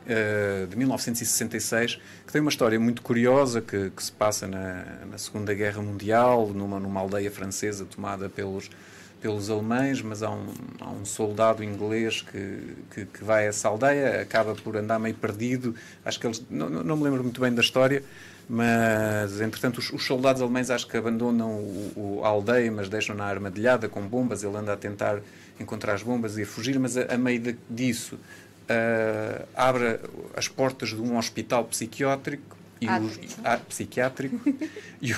eh, 0.05 0.67
de 0.69 0.75
1966, 0.75 2.01
que 2.25 2.33
tem 2.33 2.41
uma 2.41 2.49
história 2.49 2.77
muito 2.77 3.01
curiosa 3.01 3.61
que, 3.61 3.89
que 3.91 4.03
se 4.03 4.11
passa 4.11 4.45
na, 4.45 4.83
na, 5.09 5.17
Segunda 5.17 5.53
Guerra 5.53 5.81
Mundial, 5.81 6.49
numa, 6.49 6.77
numa 6.77 6.99
aldeia 6.99 7.31
francesa 7.31 7.85
tomada 7.85 8.27
pelos, 8.27 8.69
pelos 9.21 9.49
alemães, 9.49 10.01
mas 10.01 10.21
há 10.21 10.29
um, 10.29 10.53
há 10.81 10.89
um 10.89 11.05
soldado 11.05 11.63
inglês 11.63 12.21
que, 12.21 12.75
que, 12.93 13.05
que, 13.05 13.23
vai 13.23 13.45
a 13.45 13.47
essa 13.47 13.69
aldeia, 13.69 14.21
acaba 14.21 14.53
por 14.53 14.75
andar 14.75 14.99
meio 14.99 15.15
perdido. 15.15 15.73
Acho 16.03 16.19
que 16.19 16.27
eles. 16.27 16.43
Não, 16.49 16.69
não 16.69 16.97
me 16.97 17.03
lembro 17.03 17.23
muito 17.23 17.39
bem 17.39 17.53
da 17.53 17.61
história, 17.61 18.03
mas 18.49 19.41
entretanto 19.41 19.79
os, 19.79 19.91
os, 19.91 20.05
soldados 20.05 20.41
alemães 20.41 20.69
acho 20.69 20.87
que 20.87 20.95
abandonam 20.95 21.49
o, 21.49 21.91
o, 21.95 22.21
a 22.23 22.29
aldeia, 22.29 22.71
mas 22.71 22.87
deixam-na 22.87 23.25
armadilhada 23.25 23.89
com 23.89 24.01
bombas. 24.01 24.43
Ele 24.43 24.55
anda 24.55 24.73
a 24.73 24.77
tentar 24.77 25.19
encontrar 25.59 25.93
as 25.93 26.03
bombas 26.03 26.37
e 26.37 26.43
a 26.43 26.45
fugir, 26.45 26.79
mas 26.79 26.95
a, 26.95 27.13
a 27.13 27.17
meio 27.17 27.39
de, 27.39 27.57
disso 27.69 28.15
uh, 28.15 29.47
abre 29.55 29.99
as 30.35 30.47
portas 30.47 30.89
de 30.89 31.01
um 31.01 31.17
hospital 31.17 31.65
psiquiátrico 31.65 32.55
e 32.79 32.87
os, 32.87 33.37
ah, 33.43 33.57
psiquiátrico 33.57 34.39
e, 35.01 35.11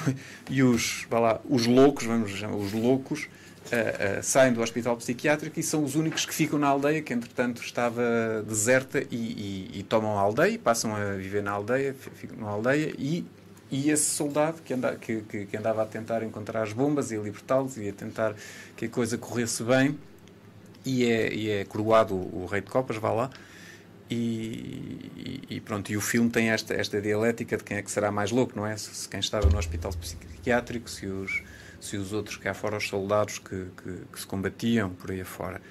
e, 0.49 0.63
os, 0.63 1.05
lá, 1.11 1.39
os 1.47 1.67
loucos, 1.67 2.05
vamos 2.05 2.31
chamar, 2.31 2.55
os 2.55 2.71
loucos 2.71 3.27
uh, 3.71 4.23
saem 4.23 4.53
do 4.53 4.61
hospital 4.61 4.97
psiquiátrico 4.97 5.59
e 5.59 5.63
são 5.63 5.83
os 5.83 5.95
únicos 5.95 6.25
que 6.25 6.33
ficam 6.33 6.59
na 6.59 6.67
aldeia, 6.67 7.01
que 7.01 7.13
entretanto 7.13 7.61
estava 7.61 8.43
deserta, 8.47 9.01
e, 9.11 9.15
e, 9.15 9.79
e 9.79 9.83
tomam 9.83 10.17
a 10.17 10.21
aldeia, 10.21 10.57
passam 10.59 10.95
a 10.95 11.15
viver 11.15 11.43
na 11.43 11.51
aldeia, 11.51 11.93
ficam 11.93 12.37
na 12.37 12.49
aldeia 12.49 12.93
e 12.97 13.25
e 13.71 13.91
esse 13.91 14.15
soldado 14.15 14.63
que, 14.63 14.73
anda, 14.73 14.95
que, 14.95 15.21
que, 15.21 15.45
que, 15.45 15.55
andava 15.55 15.83
a 15.83 15.85
tentar 15.85 16.23
encontrar 16.23 16.63
as 16.63 16.73
bombas 16.73 17.11
e 17.11 17.15
a 17.15 17.19
libertá-los 17.19 17.77
e 17.77 17.87
a 17.87 17.93
tentar 17.93 18.33
que 18.75 18.85
a 18.85 18.89
coisa 18.89 19.15
corresse 19.15 19.61
bem 19.61 19.95
e 20.83 21.05
é, 21.05 21.31
e 21.31 21.49
é 21.51 21.65
coroado 21.65 22.15
o, 22.15 22.43
o, 22.43 22.45
rei 22.47 22.61
de 22.61 22.67
copas, 22.71 22.97
vá 22.97 23.11
lá 23.11 23.29
e, 24.09 25.45
e, 25.49 25.61
pronto, 25.61 25.91
e 25.91 25.97
o 25.97 26.01
filme 26.01 26.29
tem 26.29 26.49
esta, 26.49 26.73
esta 26.73 26.99
dialética 26.99 27.57
de 27.57 27.63
quem 27.63 27.77
é 27.77 27.81
que 27.83 27.91
será 27.91 28.11
mais 28.11 28.31
louco, 28.31 28.53
não 28.55 28.65
é? 28.65 28.75
Se, 28.75 28.93
se 28.93 29.07
quem 29.07 29.19
estava 29.19 29.47
no 29.47 29.57
hospital 29.57 29.91
psiquiátrico, 29.93 30.89
se 30.89 31.05
os, 31.05 31.43
se 31.79 31.97
os 31.97 32.13
outros 32.13 32.37
cá 32.37 32.53
fora, 32.53 32.77
os 32.77 32.87
soldados 32.87 33.39
que, 33.39 33.67
que, 33.81 34.01
que 34.11 34.19
se 34.19 34.25
combatiam 34.25 34.89
por 34.91 35.11
aí 35.11 35.21
afora. 35.21 35.61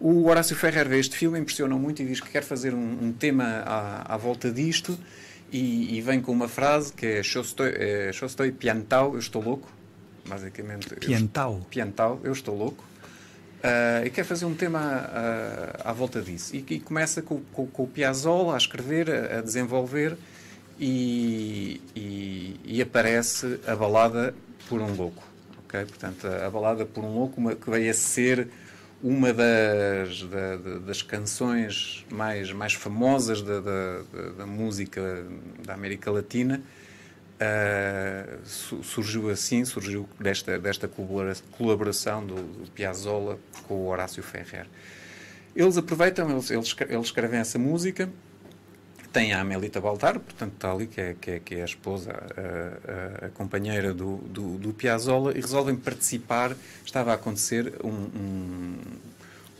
O 0.00 0.26
Horácio 0.28 0.56
Ferrer 0.56 0.88
vê 0.88 0.98
este 0.98 1.16
filme, 1.16 1.38
impressiona 1.38 1.76
muito 1.76 2.02
e 2.02 2.06
diz 2.06 2.20
que 2.20 2.28
quer 2.28 2.42
fazer 2.42 2.74
um, 2.74 3.04
um 3.04 3.12
tema 3.12 3.62
à, 3.64 4.14
à, 4.14 4.16
volta 4.16 4.50
disto 4.50 4.98
e, 5.52 5.96
e, 5.96 6.00
vem 6.00 6.20
com 6.20 6.32
uma 6.32 6.48
frase 6.48 6.92
que 6.92 7.06
é 7.06 7.20
estou, 7.20 7.66
é, 7.66 8.10
estou 8.10 8.52
piantau, 8.52 9.12
eu 9.12 9.20
estou 9.20 9.40
louco. 9.40 9.70
Basicamente. 10.26 10.92
Piantau. 10.96 11.58
Eu, 11.58 11.66
piantau, 11.66 12.20
eu 12.24 12.32
estou 12.32 12.56
louco. 12.56 12.84
Uh, 13.62 14.04
e 14.04 14.10
quer 14.10 14.24
fazer 14.24 14.44
um 14.44 14.54
tema 14.54 14.80
à, 14.80 15.90
à 15.90 15.92
volta 15.92 16.20
disso. 16.20 16.56
E, 16.56 16.64
e 16.68 16.80
começa 16.80 17.22
com, 17.22 17.40
com, 17.52 17.66
com, 17.68 17.84
o 17.84 17.86
Piazzolla 17.86 18.54
a 18.54 18.58
escrever, 18.58 19.08
a, 19.08 19.38
a 19.38 19.40
desenvolver 19.40 20.16
e, 20.80 21.80
e, 21.94 22.60
e 22.64 22.82
aparece 22.82 23.60
a 23.68 23.76
balada 23.76 24.34
Por 24.68 24.80
um 24.80 24.92
Louco. 24.96 25.31
Portanto, 25.86 26.26
a, 26.26 26.50
balada 26.50 26.84
por 26.84 27.04
um 27.04 27.14
louco, 27.14 27.40
uma, 27.40 27.54
que 27.54 27.70
veio 27.70 27.90
a 27.90 27.94
ser 27.94 28.48
uma 29.02 29.32
das, 29.32 30.22
da, 30.22 30.56
das 30.78 31.02
canções 31.02 32.06
mais, 32.10 32.52
mais 32.52 32.74
famosas 32.74 33.42
da, 33.42 33.60
da, 33.60 34.02
da 34.38 34.46
música 34.46 35.26
da 35.64 35.74
América 35.74 36.10
Latina. 36.10 36.62
Uh, 37.42 38.46
surgiu 38.84 39.28
assim, 39.28 39.64
surgiu 39.64 40.08
desta, 40.20 40.60
desta 40.60 40.88
colaboração 41.56 42.24
do, 42.24 42.36
do 42.36 42.70
Piazzolla 42.70 43.36
com 43.66 43.74
o 43.74 43.88
Horácio 43.88 44.22
Ferrer. 44.22 44.68
Eles 45.56 45.76
aproveitam, 45.76 46.30
eles, 46.30 46.50
eles 46.50 46.76
escrevem 47.04 47.40
essa 47.40 47.58
música 47.58 48.08
tem 49.12 49.32
a 49.34 49.40
Amelita 49.40 49.80
Baltar, 49.80 50.18
portanto 50.18 50.54
está 50.54 50.72
ali, 50.72 50.86
que 50.86 51.00
é, 51.00 51.14
que 51.20 51.30
é, 51.32 51.38
que 51.38 51.54
é 51.56 51.62
a 51.62 51.64
esposa, 51.66 52.10
a, 52.12 53.24
a, 53.24 53.26
a 53.26 53.30
companheira 53.30 53.92
do, 53.92 54.16
do, 54.16 54.56
do, 54.56 54.72
Piazzolla, 54.72 55.32
e 55.36 55.40
resolvem 55.40 55.76
participar. 55.76 56.56
Estava 56.84 57.10
a 57.10 57.14
acontecer 57.14 57.74
um, 57.84 57.90
um, 57.90 58.78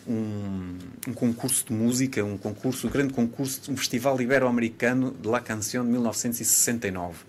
um, 0.09 0.79
um, 1.09 1.13
concurso 1.13 1.67
de 1.67 1.73
música, 1.75 2.25
um 2.25 2.39
concurso, 2.39 2.87
um 2.87 2.91
grande 2.91 3.13
concurso, 3.13 3.71
um 3.71 3.77
festival 3.77 4.21
ibero-americano 4.21 5.11
de 5.13 5.29
La 5.29 5.41
Canción 5.41 5.85
de 5.85 5.91
1969. 5.91 7.25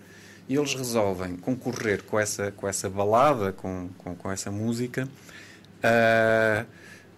E 0.48 0.56
eles 0.56 0.74
resolvem 0.74 1.36
concorrer 1.36 2.02
com 2.04 2.18
essa, 2.18 2.50
com 2.52 2.66
essa 2.66 2.88
balada, 2.88 3.52
com, 3.52 3.88
com, 3.98 4.14
com 4.14 4.32
essa 4.32 4.50
música, 4.50 5.06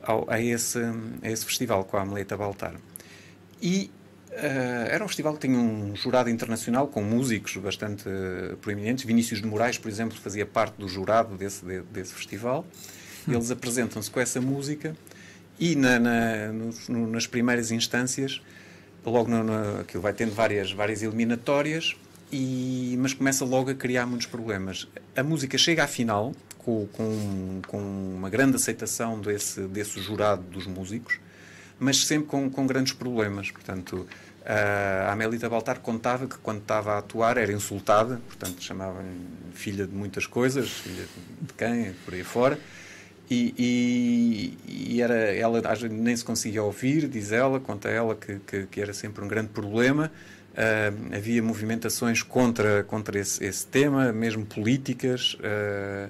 ao, 0.02 0.28
a, 0.28 0.40
esse, 0.40 0.78
a 1.22 1.30
esse 1.30 1.44
festival 1.44 1.84
com 1.84 1.96
a 1.96 2.02
Amelita 2.02 2.36
Baltar. 2.36 2.74
E 3.62 3.90
Uh, 4.36 4.90
era 4.90 5.02
um 5.02 5.08
festival 5.08 5.32
que 5.32 5.46
tinha 5.46 5.58
um 5.58 5.96
jurado 5.96 6.28
internacional 6.28 6.88
com 6.88 7.02
músicos 7.02 7.56
bastante 7.56 8.04
uh, 8.06 8.56
proeminentes. 8.58 9.04
Vinícius 9.04 9.40
de 9.40 9.46
Moraes, 9.46 9.78
por 9.78 9.88
exemplo, 9.88 10.18
fazia 10.18 10.44
parte 10.44 10.74
do 10.74 10.86
jurado 10.86 11.36
desse, 11.36 11.64
de, 11.64 11.80
desse 11.80 12.12
festival. 12.12 12.66
Hum. 13.26 13.32
Eles 13.32 13.50
apresentam-se 13.50 14.10
com 14.10 14.20
essa 14.20 14.38
música 14.38 14.94
e 15.58 15.74
na, 15.74 15.98
na, 15.98 16.52
no, 16.52 17.06
nas 17.06 17.26
primeiras 17.26 17.70
instâncias, 17.70 18.42
logo 19.04 19.30
no, 19.30 19.42
no, 19.42 19.80
aquilo 19.80 20.02
vai 20.02 20.12
tendo 20.12 20.34
várias, 20.34 20.70
várias 20.70 21.02
eliminatórias, 21.02 21.96
e, 22.30 22.94
mas 22.98 23.14
começa 23.14 23.44
logo 23.44 23.70
a 23.70 23.74
criar 23.74 24.04
muitos 24.04 24.26
problemas. 24.26 24.86
A 25.16 25.22
música 25.22 25.56
chega 25.56 25.84
à 25.84 25.86
final 25.86 26.34
com, 26.58 26.86
com, 26.92 27.62
com 27.66 27.78
uma 27.78 28.28
grande 28.28 28.56
aceitação 28.56 29.18
desse, 29.18 29.62
desse 29.62 29.98
jurado 30.00 30.42
dos 30.42 30.66
músicos, 30.66 31.18
mas 31.78 32.04
sempre 32.04 32.26
com, 32.28 32.48
com 32.50 32.66
grandes 32.66 32.92
problemas. 32.92 33.50
Portanto, 33.50 34.06
a 34.44 35.12
Amelita 35.12 35.48
Baltar 35.48 35.80
contava 35.80 36.26
que 36.26 36.38
quando 36.38 36.60
estava 36.60 36.94
a 36.94 36.98
atuar 36.98 37.36
era 37.36 37.52
insultada, 37.52 38.20
portanto 38.26 38.62
chamavam 38.62 39.04
filha 39.52 39.86
de 39.86 39.94
muitas 39.94 40.24
coisas, 40.26 40.70
filha 40.70 41.04
de 41.40 41.52
quem, 41.54 41.92
por 42.04 42.14
aí 42.14 42.22
fora. 42.22 42.58
E, 43.28 43.54
e, 43.58 44.94
e, 44.94 45.02
era, 45.02 45.14
ela 45.34 45.60
nem 45.90 46.16
se 46.16 46.24
conseguia 46.24 46.62
ouvir, 46.62 47.08
diz 47.08 47.32
ela, 47.32 47.58
conta 47.58 47.88
ela 47.88 48.14
que, 48.14 48.38
que, 48.38 48.66
que 48.66 48.80
era 48.80 48.92
sempre 48.92 49.24
um 49.24 49.28
grande 49.28 49.48
problema. 49.48 50.12
Uh, 50.52 51.14
havia 51.14 51.42
movimentações 51.42 52.22
contra, 52.22 52.84
contra 52.84 53.18
esse, 53.18 53.44
esse 53.44 53.66
tema, 53.66 54.12
mesmo 54.12 54.46
políticas. 54.46 55.34
Uh, 55.34 56.08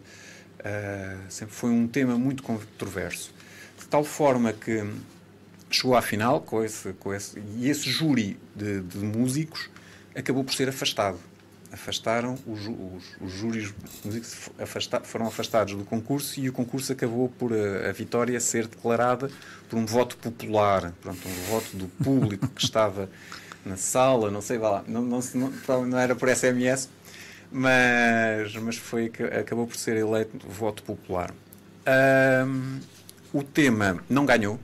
uh, 0.60 1.18
sempre 1.30 1.54
foi 1.54 1.70
um 1.70 1.88
tema 1.88 2.18
muito 2.18 2.42
controverso. 2.42 3.34
De 3.78 3.86
tal 3.86 4.04
forma 4.04 4.52
que 4.52 4.84
chegou 5.70 5.96
à 5.96 6.02
final 6.02 6.40
com 6.40 6.62
esse, 6.62 6.92
com 6.94 7.12
esse, 7.12 7.38
e 7.56 7.68
esse 7.68 7.90
júri 7.90 8.38
de, 8.54 8.80
de 8.80 8.98
músicos 8.98 9.68
acabou 10.14 10.44
por 10.44 10.54
ser 10.54 10.68
afastado. 10.68 11.18
afastaram 11.72 12.38
os, 12.46 12.66
os, 12.66 13.04
os 13.20 13.32
júris 13.32 13.74
afasta, 14.58 15.00
foram 15.00 15.26
afastados 15.26 15.74
do 15.74 15.84
concurso 15.84 16.40
e 16.40 16.48
o 16.48 16.52
concurso 16.52 16.92
acabou 16.92 17.28
por 17.28 17.52
a, 17.52 17.90
a, 17.90 17.92
vitória 17.92 18.38
ser 18.40 18.66
declarada 18.66 19.30
por 19.68 19.78
um 19.78 19.84
voto 19.84 20.16
popular, 20.16 20.92
pronto, 21.02 21.28
um 21.28 21.50
voto 21.50 21.76
do 21.76 21.86
público 22.02 22.48
que 22.48 22.62
estava 22.64 23.10
na 23.64 23.76
sala, 23.76 24.30
não 24.30 24.40
sei 24.40 24.58
lá, 24.58 24.84
não, 24.86 25.02
não, 25.02 25.20
não, 25.34 25.86
não 25.86 25.98
era 25.98 26.14
por 26.14 26.28
SMS, 26.28 26.88
mas, 27.50 28.54
mas 28.54 28.76
foi 28.76 29.10
acabou 29.38 29.66
por 29.66 29.76
ser 29.76 29.96
eleito 29.96 30.38
voto 30.48 30.82
popular. 30.84 31.34
Um, 32.46 32.80
o 33.32 33.42
tema 33.42 34.02
não 34.08 34.24
ganhou, 34.24 34.58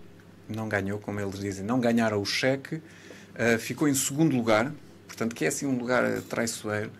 não 0.52 0.68
ganhou, 0.68 0.98
como 0.98 1.20
eles 1.20 1.38
dizem, 1.38 1.64
não 1.64 1.80
ganharam 1.80 2.20
o 2.20 2.24
cheque, 2.24 2.76
uh, 2.76 3.58
ficou 3.58 3.88
em 3.88 3.94
segundo 3.94 4.36
lugar, 4.36 4.72
portanto, 5.06 5.34
que 5.34 5.44
é 5.44 5.48
assim 5.48 5.66
um 5.66 5.78
lugar 5.78 6.04
traiçoeiro. 6.22 6.90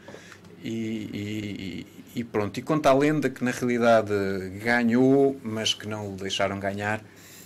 E, 0.64 1.86
e, 2.14 2.20
e, 2.20 2.24
pronto, 2.24 2.56
e 2.58 2.62
conta 2.62 2.90
a 2.90 2.94
lenda 2.94 3.28
que 3.28 3.42
na 3.42 3.50
realidade 3.50 4.12
ganhou, 4.62 5.36
mas 5.42 5.74
que 5.74 5.88
não 5.88 6.12
o 6.12 6.16
deixaram 6.16 6.60
ganhar 6.60 7.02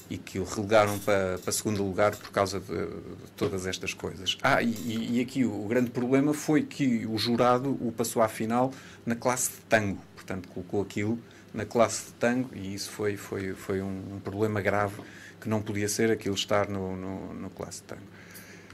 e 0.09 0.17
que 0.17 0.39
o 0.39 0.45
relegaram 0.45 0.99
para, 0.99 1.39
para 1.39 1.53
segundo 1.53 1.83
lugar 1.83 2.15
por 2.15 2.31
causa 2.31 2.61
de, 2.61 2.67
de 2.67 3.31
todas 3.37 3.67
estas 3.67 3.93
coisas. 3.93 4.39
Ah, 4.43 4.63
e, 4.63 5.17
e, 5.17 5.21
aqui 5.21 5.45
o, 5.45 5.67
grande 5.67 5.91
problema 5.91 6.33
foi 6.33 6.63
que 6.63 7.07
o 7.07 7.19
jurado 7.19 7.77
o 7.81 7.93
passou 7.93 8.23
à 8.23 8.29
final 8.29 8.73
na 9.05 9.17
classe 9.17 9.51
de 9.51 9.61
tango, 9.69 9.99
portanto 10.15 10.49
colocou 10.49 10.83
aquilo 10.83 11.19
na 11.53 11.65
classe 11.65 12.07
de 12.07 12.13
tango 12.13 12.51
e 12.55 12.75
isso 12.75 12.91
foi, 12.91 13.17
foi, 13.17 13.55
foi 13.55 13.81
um, 13.81 14.17
um 14.17 14.21
problema 14.21 14.61
grave 14.61 15.01
que 15.47 15.51
não 15.51 15.63
podia 15.63 15.89
ser 15.89 16.11
aquilo 16.11 16.35
estar 16.35 16.69
no, 16.69 16.97
no, 16.97 17.33
no 17.33 17.51
classe 17.51 17.81
tango. 17.85 18.03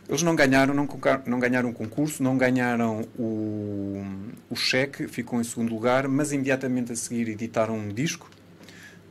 Eles 0.09 0.23
não 0.23 0.35
ganharam, 0.35 0.73
não, 0.73 0.89
não 1.27 1.39
ganharam 1.39 1.69
o 1.69 1.73
concurso, 1.75 2.23
não 2.23 2.37
ganharam 2.39 3.03
o, 3.17 4.03
o 4.49 4.57
cheque, 4.57 5.07
ficou 5.07 5.39
em 5.39 5.45
segundo 5.45 5.71
lugar, 5.71 6.09
mas 6.09 6.33
imediatamente 6.33 6.91
a 6.91 6.97
seguir 6.97 7.29
editaram 7.29 7.77
um 7.77 7.89
disco 7.89 8.31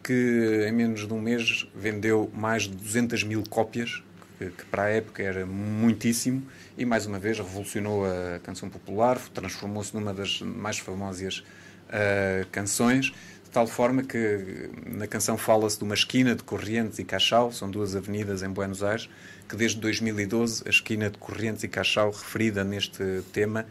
que 0.03 0.65
em 0.67 0.71
menos 0.71 1.07
de 1.07 1.13
um 1.13 1.21
mês 1.21 1.67
vendeu 1.75 2.31
mais 2.33 2.63
de 2.63 2.75
200 2.75 3.23
mil 3.23 3.43
cópias, 3.47 4.03
que, 4.39 4.49
que 4.49 4.65
para 4.65 4.85
a 4.85 4.89
época 4.89 5.21
era 5.21 5.45
muitíssimo, 5.45 6.41
e 6.75 6.83
mais 6.83 7.05
uma 7.05 7.19
vez 7.19 7.37
revolucionou 7.37 8.05
a 8.05 8.39
canção 8.39 8.69
popular, 8.69 9.19
transformou-se 9.35 9.93
numa 9.93 10.11
das 10.11 10.41
mais 10.41 10.79
famosas 10.79 11.43
uh, 11.89 12.47
canções 12.51 13.13
tal 13.51 13.67
forma 13.67 14.01
que 14.03 14.70
na 14.86 15.05
canção 15.08 15.38
fala-se 15.38 15.77
de 15.77 15.84
uma 15.84 15.93
esquina 15.93 16.36
de 16.36 16.43
Corrientes 16.43 17.00
e 17.00 17.03
Cachau, 17.03 17.51
são 17.51 17.70
duas 17.70 17.96
avenidas 17.96 18.43
em 18.43 18.50
Buenos 18.50 18.81
Aires, 18.81 19.10
que 19.48 19.55
desde 19.55 19.79
2012 19.79 20.63
a 20.65 20.70
esquina 20.70 21.10
de 21.10 21.17
Corrientes 21.17 21.63
e 21.63 21.67
Cachau, 21.67 22.12
referida 22.12 22.63
neste 22.63 23.22
tema, 23.34 23.65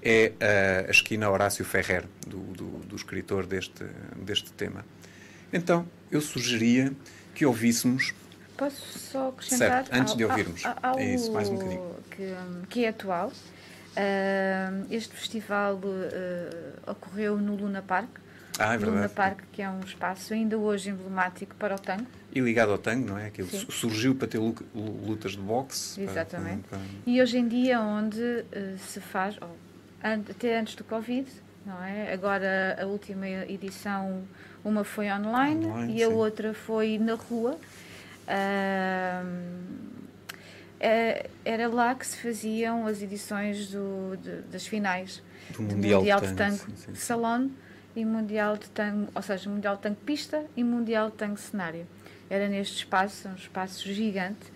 é 0.00 0.32
a, 0.40 0.88
a 0.88 0.90
esquina 0.90 1.28
Horácio 1.30 1.64
Ferrer, 1.64 2.04
do, 2.26 2.38
do, 2.38 2.66
do, 2.80 2.94
escritor 2.94 3.46
deste, 3.46 3.84
deste 4.16 4.52
tema. 4.52 4.84
Então, 5.52 5.86
eu 6.10 6.20
sugeria 6.20 6.92
que 7.34 7.44
ouvíssemos. 7.44 8.14
Posso 8.56 8.98
só 8.98 9.28
acrescentar? 9.30 9.84
Certo, 9.84 9.94
antes 9.94 10.12
ao, 10.12 10.16
de 10.18 10.24
ouvirmos. 10.24 10.64
Ao, 10.64 10.76
ao, 10.82 10.98
é 10.98 11.14
isso, 11.14 11.32
mais 11.32 11.48
um 11.48 11.54
bocadinho. 11.54 11.96
Que, 12.10 12.34
que 12.68 12.84
é 12.84 12.88
atual. 12.88 13.28
Uh, 13.28 14.86
este 14.90 15.14
festival 15.14 15.76
uh, 15.76 16.90
ocorreu 16.90 17.36
no 17.38 17.56
Luna 17.56 17.82
Park, 17.82 18.10
ah, 18.58 18.74
é 18.74 18.78
verdade. 18.78 18.96
Luna 18.96 19.08
Park, 19.08 19.40
que 19.52 19.62
é 19.62 19.68
um 19.68 19.80
espaço 19.80 20.32
ainda 20.32 20.56
hoje 20.56 20.90
emblemático 20.90 21.54
para 21.56 21.74
o 21.74 21.78
tango. 21.78 22.06
E 22.32 22.40
ligado 22.40 22.70
ao 22.70 22.78
tango, 22.78 23.08
não 23.08 23.18
é? 23.18 23.26
Aquilo 23.26 23.48
Sim. 23.48 23.66
surgiu 23.68 24.14
para 24.14 24.28
ter 24.28 24.38
lutas 24.38 25.32
de 25.32 25.38
boxe. 25.38 26.00
Exatamente. 26.00 26.62
Para, 26.68 26.78
para... 26.78 26.88
E 27.06 27.20
hoje 27.20 27.38
em 27.38 27.48
dia, 27.48 27.80
onde 27.80 28.20
uh, 28.20 28.78
se 28.78 29.00
faz, 29.00 29.36
oh, 29.42 29.46
até 30.02 30.58
antes 30.58 30.76
do 30.76 30.84
Covid, 30.84 31.28
não 31.66 31.82
é? 31.82 32.12
Agora 32.12 32.78
a 32.80 32.86
última 32.86 33.28
edição, 33.28 34.22
uma 34.64 34.84
foi 34.84 35.10
online, 35.10 35.66
online 35.66 35.98
e 35.98 36.04
a 36.04 36.08
sim. 36.08 36.14
outra 36.14 36.54
foi 36.54 36.98
na 36.98 37.14
rua. 37.14 37.58
Uh, 38.28 39.64
era 41.44 41.66
lá 41.68 41.94
que 41.94 42.06
se 42.06 42.18
faziam 42.18 42.86
as 42.86 43.00
edições 43.00 43.70
do, 43.70 44.16
de, 44.16 44.42
das 44.42 44.66
finais 44.66 45.22
do 45.50 45.62
Mundial, 45.62 46.00
mundial 46.00 46.20
de 46.20 46.34
Tango, 46.34 46.66
Salon 46.94 47.48
e 47.96 48.04
Mundial 48.04 48.56
de 48.56 48.68
Tango, 48.70 49.08
ou 49.14 49.22
seja, 49.22 49.48
Mundial 49.48 49.76
de 49.76 49.82
Tango 49.82 50.00
Pista 50.04 50.44
e 50.56 50.64
Mundial 50.64 51.10
de 51.10 51.16
Tango 51.16 51.36
Cenário. 51.36 51.86
Era 52.28 52.48
neste 52.48 52.78
espaço, 52.78 53.28
um 53.28 53.34
espaço 53.34 53.86
gigante, 53.92 54.50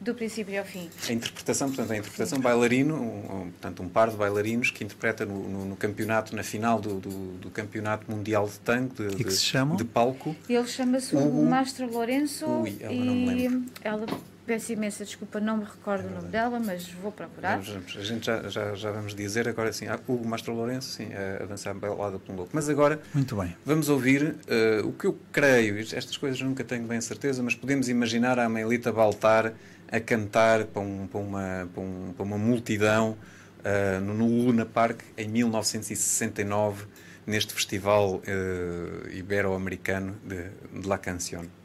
do 0.00 0.14
princípio 0.14 0.58
ao 0.58 0.64
fim. 0.64 0.88
A 1.08 1.12
interpretação, 1.12 1.68
portanto, 1.68 1.92
a 1.92 1.96
interpretação 1.96 2.38
Sim. 2.38 2.42
bailarino, 2.42 2.94
um, 2.94 3.42
um, 3.42 3.50
portanto, 3.50 3.82
um 3.82 3.88
par 3.88 4.10
de 4.10 4.16
bailarinos 4.16 4.70
que 4.70 4.84
interpreta 4.84 5.24
no, 5.24 5.48
no, 5.48 5.64
no 5.64 5.76
campeonato, 5.76 6.34
na 6.34 6.42
final 6.42 6.80
do, 6.80 7.00
do, 7.00 7.32
do, 7.38 7.50
campeonato 7.50 8.10
mundial 8.10 8.46
de 8.46 8.58
tango, 8.60 8.94
de, 8.94 9.26
e 9.26 9.30
chama? 9.30 9.76
de 9.76 9.84
palco. 9.84 10.34
Ele 10.48 10.66
chama-se 10.66 11.14
o 11.14 11.44
Mastro 11.44 11.90
Lourenço 11.90 12.46
Ui, 12.46 12.76
ela 12.80 12.94
e 12.94 13.68
ela 13.82 14.06
Peço 14.48 14.72
imensa 14.72 15.04
desculpa, 15.04 15.38
não 15.38 15.58
me 15.58 15.64
recordo 15.64 16.08
é 16.08 16.10
o 16.10 16.14
nome 16.14 16.28
dela, 16.28 16.58
mas 16.58 16.88
vou 16.88 17.12
procurar. 17.12 17.58
Vamos, 17.58 17.68
vamos. 17.68 17.96
A 17.98 18.02
gente 18.02 18.24
já, 18.24 18.48
já, 18.48 18.74
já, 18.74 18.90
vamos 18.90 19.14
dizer 19.14 19.46
agora 19.46 19.70
sim, 19.74 19.86
ah, 19.88 20.00
Hugo 20.08 20.26
Mastro 20.26 20.54
Lourenço, 20.54 20.88
sim, 20.88 21.10
a, 21.12 21.42
a 21.42 21.46
dançar 21.46 21.74
balada 21.74 22.18
por 22.18 22.32
um 22.32 22.36
louco. 22.36 22.52
Mas 22.54 22.66
agora 22.66 22.98
Muito 23.12 23.36
bem. 23.36 23.54
vamos 23.62 23.90
ouvir 23.90 24.22
uh, 24.24 24.88
o 24.88 24.92
que 24.94 25.04
eu 25.04 25.18
creio, 25.30 25.78
estas 25.78 26.16
coisas 26.16 26.40
eu 26.40 26.46
nunca 26.46 26.64
tenho 26.64 26.86
bem 26.86 26.98
certeza, 26.98 27.42
mas 27.42 27.54
podemos 27.54 27.90
imaginar 27.90 28.38
a 28.38 28.46
Amelita 28.46 28.90
Baltar 28.90 29.52
a 29.92 30.00
cantar 30.00 30.64
para, 30.64 30.80
um, 30.80 31.06
para, 31.06 31.20
uma, 31.20 31.68
para, 31.74 31.82
um, 31.82 32.14
para 32.16 32.24
uma 32.24 32.38
multidão 32.38 33.18
uh, 33.58 34.00
no 34.00 34.26
Luna 34.26 34.64
Park 34.64 35.00
em 35.18 35.28
1969, 35.28 36.86
neste 37.26 37.52
festival 37.52 38.14
uh, 38.14 39.10
ibero-americano 39.10 40.16
de, 40.24 40.80
de 40.80 40.88
La 40.88 40.96
Canción. 40.96 41.57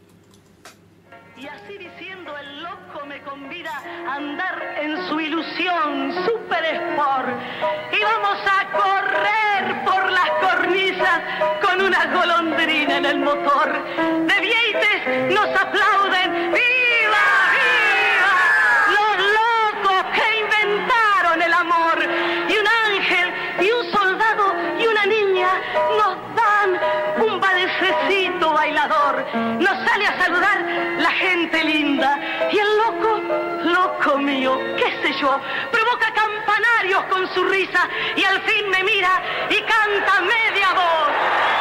Loco 3.43 3.49
me 3.49 3.49
convida 3.49 3.71
a 4.07 4.15
andar 4.15 4.75
en 4.81 5.07
su 5.07 5.19
ilusión 5.19 6.13
super 6.25 6.65
sport. 6.65 7.29
Y 7.91 8.03
vamos 8.03 8.39
a 8.45 8.71
correr 8.71 9.85
por 9.85 10.11
las 10.11 10.29
cornisas 10.41 11.21
con 11.61 11.81
una 11.81 12.05
golondrina 12.13 12.97
en 12.97 13.05
el 13.05 13.19
motor. 13.19 13.71
De 14.27 14.41
Vieites 14.41 15.33
nos 15.33 15.49
aplauden. 15.59 16.72
Nos 29.59 29.89
sale 29.89 30.07
a 30.07 30.17
saludar 30.23 30.61
la 30.99 31.11
gente 31.11 31.63
linda. 31.63 32.19
Y 32.51 32.57
el 32.57 32.77
loco, 32.77 33.21
loco 33.63 34.17
mío, 34.17 34.59
qué 34.77 35.01
sé 35.01 35.13
yo, 35.19 35.39
provoca 35.71 36.13
campanarios 36.13 37.03
con 37.05 37.27
su 37.33 37.43
risa 37.45 37.87
y 38.15 38.23
al 38.23 38.41
fin 38.41 38.69
me 38.69 38.83
mira 38.83 39.21
y 39.49 39.61
canta 39.61 40.21
media 40.21 40.73
voz. 40.73 41.52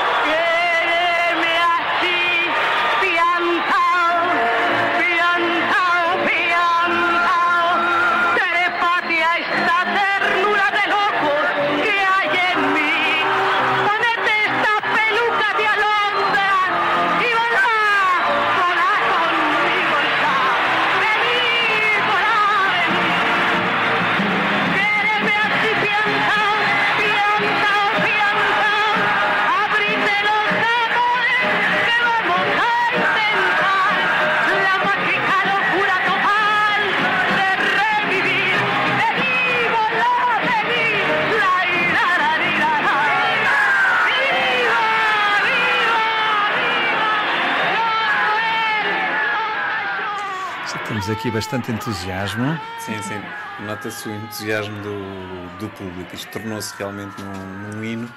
Aqui 51.22 51.30
bastante 51.30 51.70
entusiasmo. 51.70 52.58
Sim, 52.80 53.00
sim. 53.00 53.64
Nota-se 53.64 54.08
o 54.08 54.12
entusiasmo 54.12 54.74
do, 54.82 55.58
do 55.60 55.68
público. 55.68 56.12
Isto 56.16 56.28
tornou-se 56.32 56.74
realmente 56.76 57.14
num, 57.22 57.70
num 57.76 57.84
hino. 57.84 58.12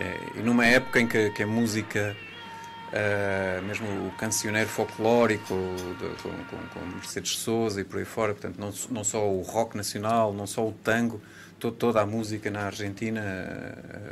É, 0.00 0.18
e 0.36 0.38
numa 0.38 0.64
época 0.64 0.98
em 0.98 1.06
que, 1.06 1.28
que 1.32 1.42
a 1.42 1.46
música, 1.46 2.16
uh, 2.88 3.62
mesmo 3.62 3.86
o 4.06 4.10
cancioneiro 4.12 4.70
folclórico, 4.70 5.54
de, 5.98 6.22
com, 6.22 6.30
com, 6.30 6.80
com, 6.80 6.86
Mercedes 6.94 7.36
Souza 7.36 7.82
e 7.82 7.84
por 7.84 7.98
aí 7.98 8.06
fora, 8.06 8.32
portanto, 8.32 8.56
não, 8.58 8.72
não 8.90 9.04
só 9.04 9.28
o 9.28 9.42
rock 9.42 9.76
nacional, 9.76 10.32
não 10.32 10.46
só 10.46 10.66
o 10.66 10.72
tango, 10.72 11.20
to, 11.60 11.70
toda 11.70 12.00
a 12.00 12.06
música 12.06 12.50
na 12.50 12.62
Argentina 12.62 13.20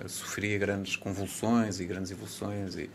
uh, 0.05 0.07
sofria 0.07 0.59
grandes 0.59 0.97
convulsões 0.97 1.81
e 1.81 1.87
grandes 1.87 2.11
evoluções. 2.11 2.77
E, 2.77 2.91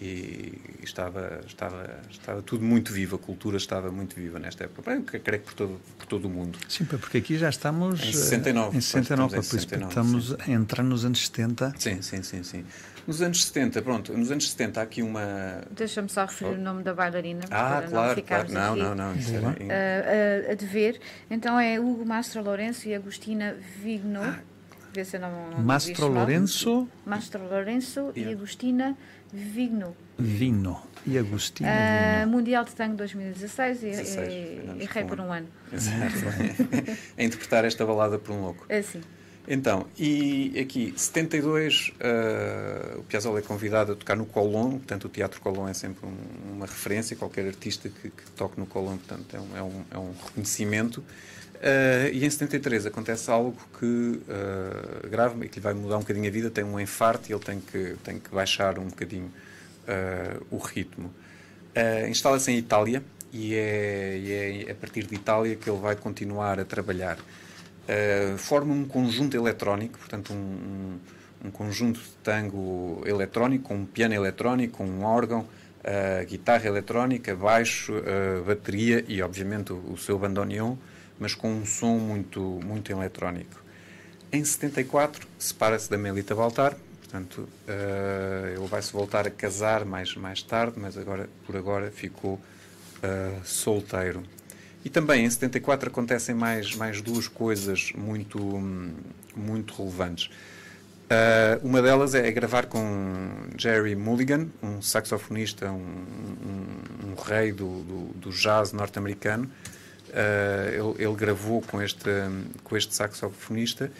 e 0.00 0.58
estava, 0.82 1.40
estava, 1.46 2.00
estava 2.10 2.40
tudo 2.40 2.64
muito 2.64 2.90
vivo, 2.92 3.16
a 3.16 3.18
cultura 3.18 3.58
estava 3.58 3.92
muito 3.92 4.16
viva 4.16 4.38
nesta 4.38 4.64
época. 4.64 4.92
Eu 4.92 5.20
creio 5.20 5.42
que 5.42 5.48
por 5.48 5.54
todo, 5.54 5.80
por 5.98 6.06
todo 6.06 6.24
o 6.24 6.30
mundo. 6.30 6.58
Sim, 6.68 6.86
porque 6.86 7.18
aqui 7.18 7.36
já 7.36 7.50
estamos 7.50 8.00
em 8.00 8.12
69. 8.12 8.78
Em 8.78 8.80
69, 8.80 9.36
por 9.36 9.42
isso 9.42 9.56
estamos 9.56 10.28
sim. 10.28 10.36
a 10.38 10.50
entrar 10.50 10.82
nos 10.82 11.04
anos 11.04 11.26
70. 11.26 11.74
Sim, 11.76 12.00
sim, 12.00 12.22
sim, 12.22 12.42
sim. 12.42 12.64
Nos 13.06 13.20
anos 13.20 13.44
70, 13.44 13.82
pronto, 13.82 14.16
nos 14.16 14.30
anos 14.30 14.50
70 14.50 14.80
há 14.80 14.82
aqui 14.82 15.02
uma. 15.02 15.62
Deixa-me 15.70 16.08
só 16.08 16.22
referir 16.22 16.52
oh. 16.52 16.60
o 16.60 16.62
nome 16.62 16.82
da 16.82 16.94
bailarina. 16.94 17.42
Ah, 17.50 17.82
claro, 17.86 18.16
não 18.16 18.24
claro. 18.24 18.52
Não, 18.52 18.76
não, 18.76 18.94
não, 18.94 19.14
isso 19.14 19.34
era... 19.34 19.48
uh, 19.48 19.52
uh, 19.52 20.52
a 20.52 20.54
dever. 20.54 21.00
Então 21.30 21.58
é 21.58 21.78
Hugo 21.78 22.06
Mastro 22.06 22.42
Lourenço 22.42 22.88
e 22.88 22.94
Agostina 22.94 23.56
Vigno. 23.82 24.22
Ah. 24.22 24.38
Vê 24.92 25.04
se 25.04 25.18
não, 25.18 25.50
não 25.50 25.58
Mastro 25.58 26.08
Lourenço. 26.08 26.88
Mastro 27.06 27.48
Lourenço 27.48 28.12
yeah. 28.16 28.32
e 28.32 28.34
Agostina 28.34 28.96
Vigno. 29.32 29.96
Vigno. 30.18 30.82
E 31.06 31.16
Agostinho. 31.16 31.68
Uh, 31.68 32.26
Mundial 32.26 32.64
de 32.64 32.72
Tango 32.72 32.96
2016 32.96 33.82
e, 33.82 33.86
16, 33.90 34.28
e, 34.28 34.82
e 34.82 34.84
Rei 34.86 35.04
por 35.04 35.20
um 35.20 35.32
ano. 35.32 35.48
Exato. 35.72 36.14
a 37.16 37.22
interpretar 37.22 37.64
esta 37.64 37.86
balada 37.86 38.18
por 38.18 38.32
um 38.32 38.42
louco. 38.42 38.66
É 38.68 38.82
sim. 38.82 39.00
Então, 39.48 39.86
e 39.98 40.60
aqui, 40.60 40.92
72, 40.96 41.88
uh, 41.88 41.92
ah, 42.00 42.98
o 42.98 43.02
Piazzolla 43.02 43.38
é 43.38 43.42
convidado 43.42 43.92
a 43.92 43.96
tocar 43.96 44.14
no 44.14 44.26
Colón, 44.26 44.72
portanto 44.72 45.06
o 45.06 45.08
Teatro 45.08 45.40
Colón 45.40 45.66
é 45.66 45.74
sempre 45.74 46.06
um, 46.06 46.52
uma 46.52 46.66
referência, 46.66 47.16
qualquer 47.16 47.46
artista 47.46 47.88
que, 47.88 48.10
que, 48.10 48.30
toque 48.36 48.60
no 48.60 48.66
Colón, 48.66 48.98
portanto 48.98 49.34
é 49.34 49.40
um, 49.40 49.56
é 49.56 49.62
um, 49.62 49.84
é 49.92 49.98
um 49.98 50.12
reconhecimento. 50.24 51.02
Uh, 51.60 52.08
e 52.14 52.24
em 52.24 52.30
73 52.30 52.86
acontece 52.86 53.30
algo 53.30 53.54
que 53.78 53.84
uh, 53.84 55.08
grave 55.10 55.46
que 55.46 55.56
lhe 55.56 55.62
vai 55.62 55.74
mudar 55.74 55.98
um 55.98 56.00
bocadinho 56.00 56.26
a 56.26 56.30
vida, 56.30 56.48
tem 56.48 56.64
um 56.64 56.80
infarto 56.80 57.30
e 57.30 57.34
ele 57.34 57.44
tem 57.44 57.60
que, 57.60 57.96
tem 58.02 58.18
que 58.18 58.30
baixar 58.30 58.78
um 58.78 58.86
bocadinho 58.86 59.30
uh, 59.86 60.46
o 60.50 60.56
ritmo. 60.56 61.12
Instala-se 62.08 62.50
em 62.50 62.58
Itália 62.58 63.02
e 63.32 63.54
é, 63.54 64.18
e 64.18 64.66
é, 64.66 64.72
a 64.72 64.74
partir 64.74 65.06
de 65.06 65.14
Itália 65.14 65.54
que 65.54 65.70
ele 65.70 65.78
vai 65.78 65.94
continuar 65.94 66.58
a 66.58 66.64
trabalhar. 66.64 67.16
Forma 68.38 68.74
um 68.74 68.84
conjunto 68.84 69.36
eletrónico, 69.36 69.98
portanto, 69.98 70.32
um, 70.32 70.36
um, 70.36 70.98
um, 71.46 71.50
conjunto 71.50 72.00
de 72.00 72.10
tango 72.24 73.02
eletrónico, 73.06 73.68
com 73.68 73.76
um 73.76 73.84
piano 73.84 74.14
eletrónico, 74.14 74.82
um 74.82 75.04
órgão, 75.04 75.46
guitarra 76.28 76.66
eletrónica, 76.66 77.34
baixo, 77.34 77.94
bateria 78.44 79.04
e, 79.06 79.22
obviamente, 79.22 79.72
o, 79.72 79.92
o 79.92 79.96
seu 79.96 80.18
bandoneon, 80.18 80.76
mas 81.20 81.34
com 81.34 81.52
um 81.52 81.64
som 81.64 81.98
muito, 81.98 82.40
muito 82.40 82.90
eletrónico. 82.90 83.62
Em 84.32 84.44
74, 84.44 85.28
separa-se 85.38 85.88
da 85.88 85.96
Melita 85.96 86.34
Baltar, 86.34 86.76
Portanto, 87.10 87.38
uh, 87.38 88.46
ele 88.56 88.66
vai-se 88.68 88.92
voltar 88.92 89.26
a 89.26 89.30
casar 89.30 89.84
mais, 89.84 90.14
mais 90.14 90.44
tarde, 90.44 90.74
mas 90.76 90.96
agora, 90.96 91.28
por 91.44 91.56
agora 91.56 91.90
ficou 91.90 92.34
uh, 92.34 93.44
solteiro. 93.44 94.22
E 94.84 94.88
também 94.88 95.24
em 95.24 95.30
74 95.30 95.90
acontecem 95.90 96.36
mais, 96.36 96.76
mais 96.76 97.02
duas 97.02 97.26
coisas 97.26 97.92
muito, 97.96 98.38
muito 99.34 99.74
relevantes. 99.74 100.30
Uh, 101.06 101.66
uma 101.66 101.82
delas 101.82 102.14
é 102.14 102.30
gravar 102.30 102.66
com 102.66 102.78
Jerry 103.58 103.96
Mulligan, 103.96 104.46
um 104.62 104.80
saxofonista, 104.80 105.68
um, 105.68 105.74
um, 105.74 107.10
um 107.10 107.14
rei 107.20 107.50
do, 107.50 107.82
do, 107.82 107.98
do 108.14 108.30
jazz 108.30 108.72
norte-americano. 108.72 109.50
Uh, 110.10 110.94
ele, 110.96 111.04
ele, 111.04 111.14
gravou 111.14 111.62
com 111.62 111.80
este, 111.80 112.10
com 112.64 112.76
este 112.76 112.94
saxofonista 112.94 113.90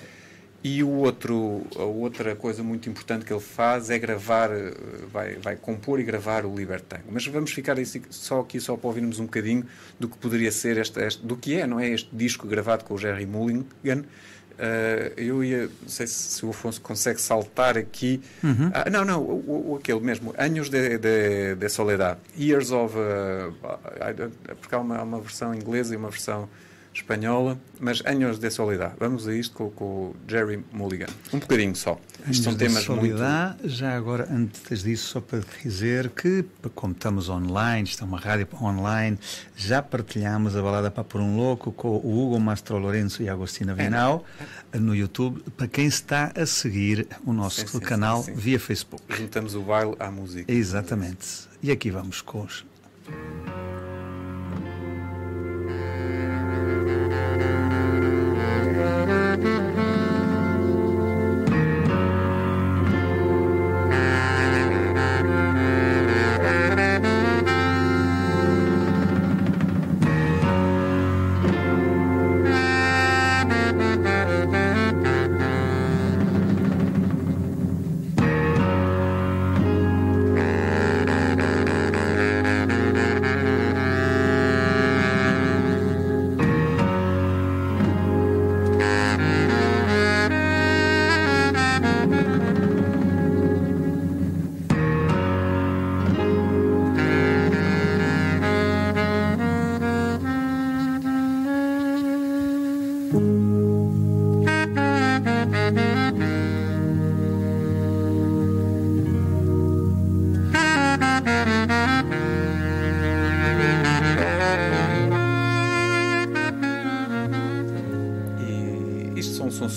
e 0.62 0.82
o 0.82 0.90
outro, 0.90 1.62
a 1.74 1.84
outra 1.84 2.36
coisa 2.36 2.62
muito 2.62 2.88
importante 2.88 3.24
que 3.24 3.32
ele 3.32 3.40
faz 3.40 3.88
é 3.88 3.98
gravar, 3.98 4.50
eh, 4.50 4.74
vai, 5.10 5.36
vai 5.36 5.56
compor 5.56 5.98
e 5.98 6.02
gravar 6.02 6.44
o 6.44 6.54
Libertango. 6.54 7.04
Mas 7.10 7.26
vamos 7.26 7.50
ficar 7.50 7.76
só 8.10 8.40
aqui 8.40 8.60
só 8.60 8.76
para 8.76 8.88
ouvirmos 8.88 9.18
um 9.18 9.24
bocadinho 9.24 9.64
do 9.98 10.06
que 10.06 10.18
poderia 10.18 10.52
ser 10.52 10.76
este, 10.76 11.00
este 11.00 11.24
do 11.24 11.34
que 11.34 11.58
é, 11.58 11.66
não 11.66 11.80
é 11.80 11.88
este 11.88 12.14
disco 12.14 12.46
gravado 12.46 12.84
com 12.84 12.92
o 12.92 12.98
Jerry 12.98 13.24
Mulligan. 13.24 14.04
Uh, 14.52 15.12
eu 15.16 15.42
ia, 15.42 15.70
não 15.82 15.88
sei 15.88 16.06
se, 16.06 16.44
o 16.44 16.50
Afonso 16.50 16.80
consegue 16.80 17.20
saltar 17.20 17.78
aqui. 17.78 18.20
Uhum. 18.42 18.70
Ah, 18.74 18.90
não, 18.90 19.04
não, 19.04 19.20
o, 19.22 19.72
o, 19.72 19.76
aquele 19.76 20.00
mesmo, 20.00 20.34
Anos 20.36 20.68
de, 20.68 20.98
de, 20.98 21.54
de 21.54 21.68
Soledad, 21.68 22.18
Years 22.38 22.70
of. 22.70 22.94
Uh, 22.96 23.52
porque 24.60 24.74
há 24.74 24.78
uma, 24.78 25.02
uma 25.02 25.20
versão 25.20 25.54
inglesa 25.54 25.94
e 25.94 25.96
uma 25.96 26.10
versão 26.10 26.48
espanhola, 26.92 27.59
mas 27.79 28.03
Anos 28.05 28.38
de 28.38 28.50
Soledad. 28.50 28.92
Vamos 28.98 29.26
a 29.26 29.35
isto 29.35 29.55
com, 29.55 29.70
com 29.70 29.85
o 29.85 30.16
Jerry 30.29 30.64
Mulligan. 30.72 31.07
Um 31.33 31.38
bocadinho 31.38 31.74
só. 31.74 31.98
Isto 32.29 32.44
são 32.44 32.55
temas 32.55 32.87
muito... 32.88 33.16
Já 33.64 33.96
agora, 33.96 34.29
antes 34.31 34.83
disso, 34.83 35.09
só 35.09 35.20
para 35.20 35.40
dizer 35.62 36.11
que, 36.11 36.44
como 36.74 36.92
estamos 36.92 37.29
online, 37.29 37.88
isto 37.88 38.03
é 38.03 38.07
uma 38.07 38.18
rádio 38.18 38.46
online, 38.61 39.18
já 39.57 39.83
partilhamos 39.83 40.55
a 40.57 40.62
balada 40.62 40.90
para 40.90 41.05
por 41.05 41.20
um 41.20 41.37
louco 41.37 41.72
com 41.72 41.88
o 41.88 42.26
Hugo 42.26 42.38
Mastro 42.38 42.79
Lourenço 42.79 43.22
e 43.22 43.29
a 43.29 43.33
Agostina 43.33 43.74
Vinal 43.74 44.24
é, 44.72 44.79
no 44.79 44.94
YouTube, 44.94 45.42
para 45.57 45.68
quem 45.68 45.87
está 45.87 46.33
a 46.35 46.44
seguir 46.44 47.09
o 47.24 47.33
nosso 47.33 47.61
sim, 47.61 47.66
sim, 47.66 47.81
canal 47.81 48.22
sim, 48.22 48.35
via 48.35 48.61
Facebook. 48.61 49.03
Juntamos 49.16 49.55
o 49.55 49.62
baile 49.62 49.94
à 49.98 50.11
música. 50.11 50.53
Exatamente. 50.53 51.48
E 51.62 51.70
aqui 51.70 51.90
vamos 51.90 52.20
com 52.20 52.42
os... 52.42 52.64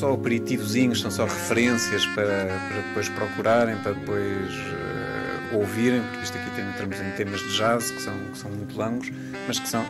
só 0.03 0.11
aperitivozinhos, 0.11 0.99
são 0.99 1.09
só 1.09 1.23
referências 1.23 2.05
para, 2.07 2.45
para 2.67 2.81
depois 2.87 3.07
procurarem, 3.07 3.77
para 3.77 3.93
depois 3.93 4.53
uh, 4.53 5.55
ouvirem, 5.55 6.01
porque 6.01 6.25
isto 6.25 6.37
aqui 6.37 6.49
tem, 6.57 6.67
entramos 6.67 6.99
em 6.99 7.11
temas 7.11 7.39
de 7.39 7.57
jazz 7.57 7.89
que 7.89 8.01
são, 8.01 8.13
que 8.33 8.37
são 8.37 8.51
muito 8.51 8.77
longos, 8.77 9.09
mas 9.47 9.59
que 9.59 9.69
são 9.69 9.85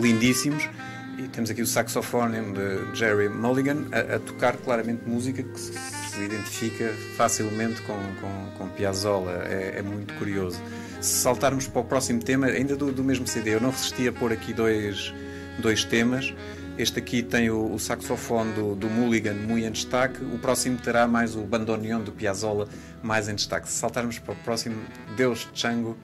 lindíssimos. 0.00 0.68
E 1.16 1.28
temos 1.28 1.48
aqui 1.48 1.62
o 1.62 1.66
saxofone 1.66 2.38
de 2.40 2.98
Jerry 2.98 3.28
Mulligan 3.28 3.84
a, 3.92 4.16
a 4.16 4.18
tocar 4.18 4.56
claramente 4.56 5.08
música 5.08 5.44
que 5.44 5.60
se, 5.60 5.72
se 6.10 6.20
identifica 6.24 6.92
facilmente 7.16 7.82
com, 7.82 8.00
com, 8.20 8.50
com 8.58 8.68
Piazzolla. 8.70 9.44
É, 9.44 9.74
é, 9.76 9.82
muito 9.82 10.12
curioso. 10.14 10.60
Se 11.00 11.20
saltarmos 11.20 11.68
para 11.68 11.82
o 11.82 11.84
próximo 11.84 12.20
tema, 12.20 12.46
ainda 12.46 12.74
do, 12.74 12.90
do 12.90 13.04
mesmo 13.04 13.28
CD, 13.28 13.54
eu 13.54 13.60
não 13.60 13.70
resisti 13.70 14.08
a 14.08 14.12
pôr 14.12 14.32
aqui 14.32 14.52
dois, 14.52 15.14
dois 15.60 15.84
temas. 15.84 16.34
Este 16.78 16.98
aqui 16.98 17.22
tem 17.22 17.50
o, 17.50 17.74
o 17.74 17.78
saxofone 17.78 18.52
do, 18.52 18.74
do, 18.74 18.88
Mulligan 18.88 19.34
muito 19.34 19.66
em 19.66 19.70
destaque. 19.70 20.24
O 20.24 20.38
próximo 20.38 20.78
terá 20.78 21.06
mais 21.06 21.36
o 21.36 21.42
bandoneon 21.42 22.00
do 22.00 22.12
Piazzolla 22.12 22.68
mais 23.02 23.28
em 23.28 23.34
destaque. 23.34 23.68
Se 23.68 23.74
saltarmos 23.74 24.18
para 24.18 24.32
o 24.32 24.36
próximo, 24.36 24.76
Deus 25.16 25.48
Chango, 25.54 25.96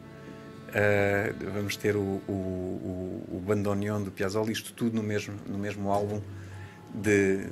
Uh, 0.69 1.33
vamos 1.55 1.77
ter 1.77 1.97
o, 1.97 2.21
o, 2.29 2.33
o, 2.33 3.37
o 3.37 3.41
bandoneon 3.41 4.03
do 4.03 4.11
Piazzolla, 4.11 4.53
isto 4.53 4.75
tudo 4.75 4.97
no 4.97 5.03
mesmo, 5.03 5.35
no 5.47 5.57
mesmo 5.57 5.91
álbum 5.91 6.21
de, 6.95 7.47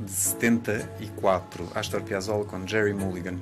de 0.00 0.10
74, 0.10 1.70
Astor 1.72 2.02
Piazzolla 2.02 2.44
com 2.44 2.66
Jerry 2.66 2.92
Mulligan. 2.92 3.38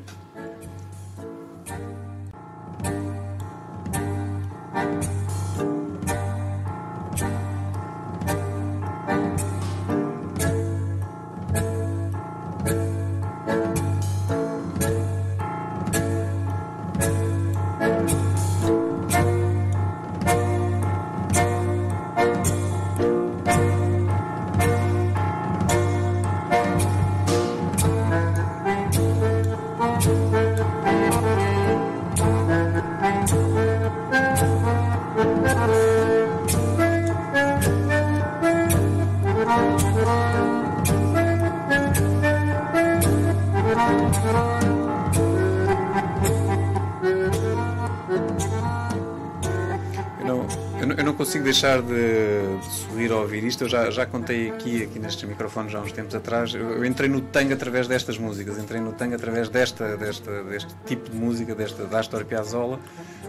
Deixar 51.64 51.80
de, 51.80 52.58
de, 52.58 52.74
sorrir 52.74 53.10
ouvir 53.10 53.42
isto. 53.42 53.64
Eu 53.64 53.68
já, 53.68 53.90
já 53.90 54.04
contei 54.04 54.50
aqui, 54.50 54.82
aqui 54.82 54.98
nestes 54.98 55.26
microfones 55.26 55.74
há 55.74 55.80
uns 55.80 55.92
tempos 55.92 56.14
atrás. 56.14 56.54
Eu, 56.54 56.70
eu, 56.72 56.84
entrei 56.84 57.08
no 57.08 57.22
tango 57.22 57.54
através 57.54 57.88
destas 57.88 58.18
músicas, 58.18 58.58
entrei 58.58 58.80
no 58.80 58.92
tango 58.92 59.14
através 59.14 59.48
desta, 59.48 59.96
desta, 59.96 60.44
deste 60.44 60.74
tipo 60.84 61.08
de 61.08 61.16
música, 61.16 61.54
desta, 61.54 61.86
da 61.86 62.00
Astor 62.00 62.24
Piazzolla. 62.26 62.78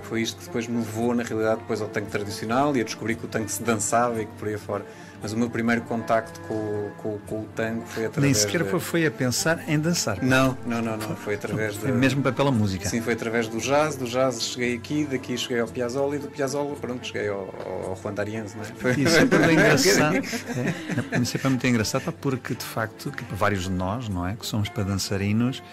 Foi 0.04 0.22
isto 0.22 0.40
que 0.40 0.46
depois 0.46 0.68
me 0.68 0.78
levou, 0.78 1.16
na 1.16 1.24
realidade, 1.24 1.62
depois 1.62 1.82
ao 1.82 1.88
tango 1.88 2.08
tradicional 2.08 2.76
e 2.76 2.82
a 2.82 2.84
descobrir 2.84 3.16
que 3.16 3.26
o 3.26 3.28
tango 3.28 3.48
se 3.48 3.64
dançava 3.64 4.22
e 4.22 4.26
que 4.26 4.32
por 4.34 4.50
aí 4.50 4.58
fora. 4.58 4.86
Mas 5.26 5.34
o 5.34 5.38
meu 5.38 5.50
primeiro 5.50 5.82
contacto 5.82 6.40
com, 6.42 6.92
com, 6.98 7.18
com 7.26 7.42
o 7.42 7.46
tango 7.56 7.84
foi 7.88 8.06
através. 8.06 8.24
Nem 8.24 8.34
sequer 8.36 8.64
de... 8.64 8.80
foi 8.80 9.08
a 9.08 9.10
pensar 9.10 9.68
em 9.68 9.80
dançar. 9.80 10.22
Não, 10.22 10.56
não, 10.68 10.84
não, 10.84 10.96
não. 10.96 11.16
Foi 11.16 11.34
através 11.34 11.78
foi 11.78 11.92
de. 11.92 11.98
Mesmo 11.98 12.22
pela 12.32 12.52
música. 12.52 12.88
Sim, 12.88 13.02
foi 13.02 13.14
através 13.14 13.48
do 13.48 13.58
jazz. 13.58 13.96
Do 13.96 14.06
jazz 14.06 14.40
cheguei 14.40 14.76
aqui, 14.76 15.04
daqui 15.04 15.36
cheguei 15.36 15.60
ao 15.60 15.68
Piazzolla 15.68 16.18
e 16.18 16.20
do 16.20 16.28
Piazzolla, 16.28 16.76
pronto, 16.76 17.08
cheguei 17.08 17.28
ao, 17.28 17.40
ao 17.88 18.00
Juan 18.00 18.14
D'Arienzo, 18.14 18.56
não 18.56 18.66
é? 18.66 18.68
Foi... 18.68 18.92
Isso 19.02 19.18
é 19.18 19.26
muito 19.26 19.52
engraçado. 19.52 20.16
é, 20.16 21.20
isso 21.20 21.38
é 21.44 21.50
muito 21.50 21.68
engraçado 21.68 22.12
porque, 22.22 22.54
de 22.54 22.64
facto, 22.64 23.12
vários 23.32 23.64
de 23.64 23.72
nós, 23.72 24.08
não 24.08 24.28
é? 24.28 24.36
Que 24.36 24.46
somos 24.46 24.70
para 24.70 24.84
dançarinos, 24.84 25.64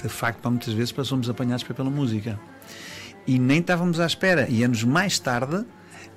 de 0.00 0.08
facto, 0.08 0.48
muitas 0.48 0.72
vezes 0.72 0.94
somos 1.02 1.28
apanhados 1.28 1.64
pela 1.64 1.90
música. 1.90 2.38
E 3.26 3.40
nem 3.40 3.58
estávamos 3.58 3.98
à 3.98 4.06
espera. 4.06 4.46
E 4.48 4.62
anos 4.62 4.84
mais 4.84 5.18
tarde 5.18 5.66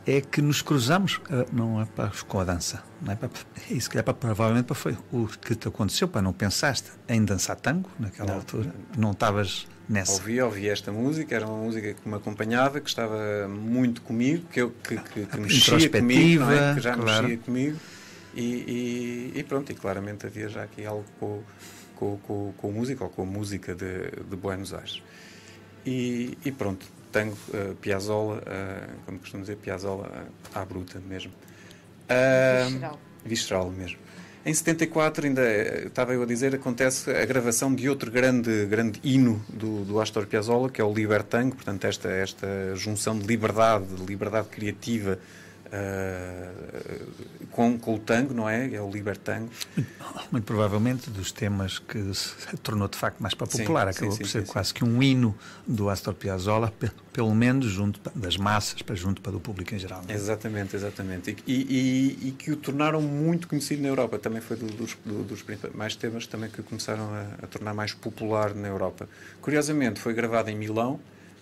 é 0.05 0.21
que 0.21 0.41
nos 0.41 0.61
cruzamos, 0.61 1.17
uh, 1.17 1.45
não 1.51 1.81
é 1.81 1.85
para, 1.85 2.11
com 2.27 2.39
a 2.39 2.43
dança, 2.43 2.83
não 3.01 3.13
é 3.13 3.15
para, 3.15 3.29
isso 3.69 3.89
é 3.97 4.01
para, 4.01 4.13
provavelmente 4.13 4.65
para 4.65 4.75
foi 4.75 4.97
o 5.11 5.27
que 5.27 5.55
te 5.55 5.67
aconteceu, 5.67 6.07
para 6.07 6.21
não 6.21 6.33
pensaste 6.33 6.91
em 7.07 7.23
dançar 7.23 7.55
tango 7.55 7.89
naquela 7.99 8.29
não, 8.29 8.35
altura, 8.35 8.73
não 8.97 9.11
estavas 9.11 9.67
nessa. 9.87 10.13
Ouvi, 10.13 10.41
ouvi 10.41 10.69
esta 10.69 10.91
música, 10.91 11.35
era 11.35 11.45
uma 11.45 11.57
música 11.57 11.93
que 11.93 12.09
me 12.09 12.15
acompanhava, 12.15 12.79
que 12.79 12.89
estava 12.89 13.47
muito 13.47 14.01
comigo, 14.01 14.45
que, 14.51 14.61
eu, 14.61 14.71
que, 14.71 14.97
que, 14.97 15.25
que 15.25 15.37
mexia 15.37 15.89
comigo, 15.89 16.43
é? 16.51 16.73
que 16.73 16.81
já 16.81 16.95
claro. 16.95 17.23
mexia 17.23 17.37
comigo, 17.37 17.77
e, 18.33 19.31
e, 19.35 19.39
e, 19.39 19.43
pronto, 19.43 19.71
e 19.71 19.75
claramente 19.75 20.25
havia 20.25 20.49
já 20.49 20.63
aqui 20.63 20.85
algo 20.85 21.05
com, 21.19 21.43
com, 21.95 22.17
com, 22.17 22.53
com 22.57 22.71
música, 22.71 23.03
ou 23.03 23.09
com 23.09 23.21
a 23.23 23.25
música 23.25 23.75
de, 23.75 24.09
de 24.29 24.35
Buenos 24.35 24.73
Aires. 24.73 25.03
E, 25.85 26.37
e 26.45 26.51
pronto, 26.51 26.85
tango, 27.11 27.37
uh, 27.49 27.75
Piazzolla, 27.75 28.37
uh, 28.37 29.05
como 29.05 29.19
costumo 29.19 29.43
dizer, 29.43 29.57
Piazzolla 29.57 30.07
uh, 30.07 30.57
à 30.57 30.65
bruta 30.65 30.99
mesmo. 30.99 31.31
Uh, 32.09 32.65
visceral. 32.65 32.99
Visceral 33.23 33.69
mesmo. 33.69 33.97
Em 34.43 34.53
74, 34.53 35.27
ainda 35.27 35.41
estava 35.85 36.13
eu 36.13 36.23
a 36.23 36.25
dizer, 36.25 36.55
acontece 36.55 37.11
a 37.11 37.23
gravação 37.25 37.75
de 37.75 37.87
outro 37.87 38.09
grande, 38.09 38.65
grande 38.65 38.99
hino 39.03 39.43
do, 39.47 39.85
do 39.85 40.01
Astor 40.01 40.25
Piazzolla, 40.25 40.67
que 40.67 40.81
é 40.81 40.83
o 40.83 40.91
Libertango, 40.91 41.55
portanto, 41.55 41.85
esta, 41.85 42.09
esta 42.09 42.47
junção 42.75 43.19
de 43.19 43.27
liberdade, 43.27 43.85
de 43.85 44.03
liberdade 44.03 44.47
criativa 44.47 45.19
uh, 45.71 47.47
com, 47.49 47.77
com 47.77 47.95
o 47.95 47.99
tango, 47.99 48.33
não 48.33 48.47
é? 48.47 48.73
É 48.73 48.81
o 48.81 48.89
libertango. 48.89 49.49
Muito 50.31 50.45
provavelmente 50.45 51.09
dos 51.09 51.31
temas 51.31 51.79
que 51.79 52.13
se 52.13 52.57
tornou 52.57 52.87
de 52.87 52.97
facto 52.97 53.19
mais 53.19 53.33
popular, 53.33 53.93
sim, 53.93 53.99
acabou 53.99 54.11
sim, 54.11 54.23
por 54.23 54.29
ser 54.29 54.45
sim, 54.45 54.51
quase 54.51 54.73
que 54.73 54.83
um 54.83 55.01
hino 55.01 55.35
do 55.65 55.89
Astor 55.89 56.13
Piazzolla, 56.13 56.73
pelo 57.11 57.33
menos 57.33 57.65
junto 57.65 57.99
das 58.15 58.37
massas, 58.37 58.81
para 58.81 58.95
junto 58.95 59.21
para 59.21 59.35
o 59.35 59.39
público 59.39 59.73
em 59.73 59.79
geral. 59.79 60.01
É? 60.07 60.13
Exatamente, 60.13 60.75
exatamente. 60.75 61.37
E, 61.47 61.53
e, 61.53 62.27
e, 62.27 62.31
que 62.31 62.51
o 62.51 62.55
tornaram 62.55 63.01
muito 63.01 63.47
conhecido 63.47 63.81
na 63.81 63.89
Europa. 63.89 64.19
Também 64.19 64.41
foi 64.41 64.57
dos, 64.57 64.97
dos 65.05 65.43
mais 65.73 65.95
temas 65.95 66.27
também 66.27 66.49
que 66.49 66.61
começaram 66.61 67.09
a, 67.13 67.43
a 67.43 67.47
tornar 67.47 67.73
mais 67.73 67.93
popular 67.93 68.53
na 68.53 68.67
Europa. 68.67 69.07
Curiosamente, 69.41 69.99
foi 69.99 70.13
gravado 70.13 70.49
em 70.49 70.55
Milão 70.55 70.99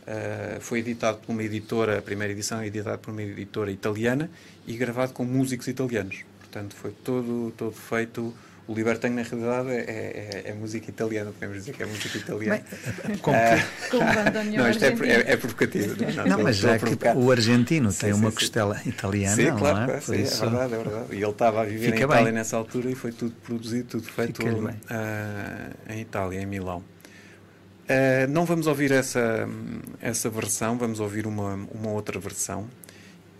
Uh, 0.08 0.60
foi 0.60 0.80
editado 0.80 1.20
por 1.20 1.32
uma 1.32 1.44
editora, 1.44 2.00
a 2.00 2.02
primeira 2.02 2.34
edição 2.34 2.60
é 2.60 2.68
editada 2.68 2.98
por 2.98 3.12
uma 3.12 3.22
editora 3.22 3.72
italiana 3.72 4.30
e 4.66 4.76
gravado 4.76 5.14
com 5.14 5.24
músicos 5.24 5.68
italianos. 5.68 6.24
Portanto, 6.40 6.76
foi 6.76 6.92
todo, 6.92 7.54
todo 7.56 7.72
feito. 7.72 8.34
O 8.68 8.74
Libertango, 8.74 9.16
na 9.16 9.24
realidade, 9.24 9.70
é, 9.70 10.44
é, 10.44 10.44
é, 10.46 10.54
música 10.54 10.92
italiana, 10.92 11.32
podemos 11.32 11.58
dizer 11.58 11.74
que 11.74 11.82
é 11.82 11.88
música 11.88 12.18
italiana. 12.20 12.64
Bem, 13.08 13.18
com 13.18 13.32
uh, 13.32 13.34
não, 14.56 14.70
isto 14.70 14.84
é, 14.84 14.90
é, 14.90 15.32
é 15.32 15.38
provocativo. 15.38 15.96
Não, 16.16 16.26
não, 16.26 16.44
mas 16.44 16.58
já 16.58 16.78
que 16.78 16.86
o 17.16 17.32
argentino 17.32 17.92
sim, 17.92 18.02
tem 18.02 18.14
sim, 18.14 18.20
uma 18.20 18.30
sim. 18.30 18.36
costela 18.36 18.80
italiana, 18.86 19.36
sim, 19.36 19.58
claro, 19.58 19.88
não 19.88 19.96
é? 19.96 20.02
Sim, 20.02 20.22
isso... 20.22 20.44
é 20.44 20.50
verdade, 20.50 20.74
é 20.74 20.78
verdade. 20.78 21.06
E 21.16 21.16
ele 21.16 21.32
estava 21.32 21.62
a 21.62 21.66
viver 21.66 21.86
Fica 21.86 21.98
em 21.98 22.04
Itália 22.04 22.24
bem. 22.26 22.34
nessa 22.34 22.58
altura 22.58 22.92
e 22.92 22.96
foi 22.96 23.12
tudo 23.12 23.32
produzido, 23.44 23.88
tudo 23.88 24.04
feito 24.04 24.44
uh, 24.44 25.92
em 25.92 26.02
Itália, 26.02 26.40
em 26.40 26.46
Milão. 26.46 26.84
Uh, 27.89 28.30
não 28.30 28.45
vamos 28.45 28.67
ouvir 28.67 28.91
essa, 28.91 29.49
essa 29.99 30.30
versão, 30.30 30.78
vamos 30.78 30.99
ouvir 30.99 31.25
uma, 31.25 31.56
uma 31.73 31.89
outra 31.89 32.19
versão. 32.19 32.69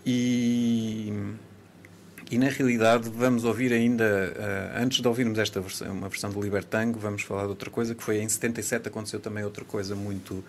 E, 0.04 1.12
e 2.28 2.36
na 2.36 2.48
realidade 2.48 3.08
vamos 3.10 3.44
ouvir 3.44 3.72
ainda, 3.72 4.34
uh, 4.36 4.82
antes 4.82 5.00
de 5.00 5.06
ouvirmos 5.06 5.38
esta 5.38 5.60
versão, 5.60 5.92
uma 5.92 6.08
versão 6.08 6.30
do 6.30 6.40
Libertango, 6.40 6.98
vamos 6.98 7.22
falar 7.22 7.42
de 7.42 7.50
outra 7.50 7.70
coisa, 7.70 7.94
que 7.94 8.02
foi 8.02 8.20
em 8.20 8.28
77 8.28 8.88
aconteceu 8.88 9.20
também 9.20 9.44
outra 9.44 9.64
coisa 9.64 9.94
muito, 9.94 10.42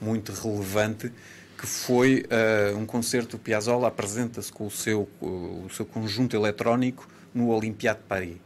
muito 0.00 0.32
relevante, 0.32 1.12
que 1.56 1.66
foi 1.66 2.24
uh, 2.24 2.76
um 2.76 2.84
concerto, 2.84 3.38
Piazzolla 3.38 3.86
apresenta-se 3.86 4.50
com 4.52 4.66
o 4.66 4.70
seu, 4.70 5.08
o 5.20 5.68
seu 5.72 5.86
conjunto 5.86 6.34
eletrónico 6.34 7.06
no 7.32 7.50
Olympiade 7.50 8.00
de 8.00 8.04
Paris. 8.06 8.36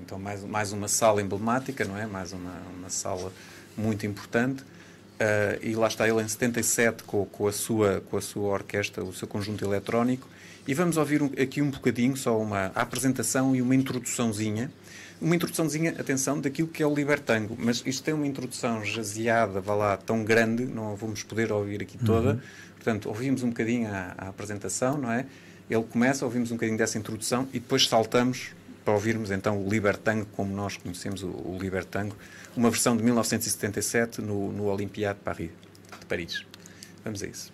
Então 0.00 0.20
mais, 0.20 0.44
mais 0.44 0.72
uma 0.72 0.86
sala 0.86 1.20
emblemática, 1.20 1.84
não 1.84 1.98
é? 1.98 2.06
Mais 2.06 2.32
uma, 2.32 2.62
uma 2.76 2.88
sala 2.88 3.32
muito 3.76 4.06
importante. 4.06 4.62
Uh, 4.62 5.58
e 5.62 5.74
lá 5.74 5.86
está 5.86 6.08
ele 6.08 6.20
em 6.20 6.26
77 6.26 7.04
com, 7.04 7.24
com, 7.26 7.46
a 7.46 7.52
sua, 7.52 8.00
com 8.10 8.16
a 8.16 8.20
sua 8.20 8.48
orquestra, 8.48 9.04
o 9.04 9.12
seu 9.12 9.28
conjunto 9.28 9.64
eletrónico. 9.64 10.28
E 10.66 10.74
vamos 10.74 10.96
ouvir 10.96 11.22
um, 11.22 11.26
aqui 11.40 11.60
um 11.62 11.70
bocadinho, 11.70 12.16
só 12.16 12.40
uma 12.40 12.66
apresentação 12.74 13.54
e 13.54 13.62
uma 13.62 13.74
introduçãozinha. 13.74 14.70
Uma 15.20 15.36
introduçãozinha, 15.36 15.94
atenção, 15.98 16.40
daquilo 16.40 16.66
que 16.66 16.82
é 16.82 16.86
o 16.86 16.92
Libertango. 16.92 17.56
Mas 17.58 17.82
isto 17.86 18.02
tem 18.02 18.14
uma 18.14 18.26
introdução 18.26 18.84
jaseada, 18.84 19.60
vá 19.60 19.74
lá, 19.74 19.96
tão 19.96 20.24
grande, 20.24 20.64
não 20.64 20.92
a 20.92 20.94
vamos 20.94 21.22
poder 21.22 21.52
ouvir 21.52 21.82
aqui 21.82 21.96
toda. 21.98 22.30
Uhum. 22.32 22.40
Portanto, 22.74 23.08
ouvimos 23.08 23.44
um 23.44 23.50
bocadinho 23.50 23.88
a, 23.88 24.14
a 24.18 24.28
apresentação, 24.28 24.98
não 24.98 25.12
é? 25.12 25.26
Ele 25.70 25.84
começa, 25.84 26.24
ouvimos 26.24 26.50
um 26.50 26.56
bocadinho 26.56 26.76
dessa 26.76 26.98
introdução 26.98 27.48
e 27.52 27.60
depois 27.60 27.86
saltamos 27.86 28.50
para 28.84 28.94
ouvirmos 28.94 29.30
então 29.30 29.58
o 29.58 29.68
Libertango, 29.68 30.26
como 30.36 30.54
nós 30.54 30.76
conhecemos 30.76 31.22
o, 31.22 31.28
o 31.28 31.58
Libertango, 31.60 32.16
uma 32.56 32.70
versão 32.70 32.96
de 32.96 33.02
1977 33.02 34.20
no, 34.20 34.52
no 34.52 34.64
Olympiade 34.64 35.18
de 35.18 35.24
Paris, 35.24 35.50
de 35.98 36.06
Paris. 36.06 36.44
Vamos 37.04 37.22
a 37.22 37.26
isso. 37.26 37.52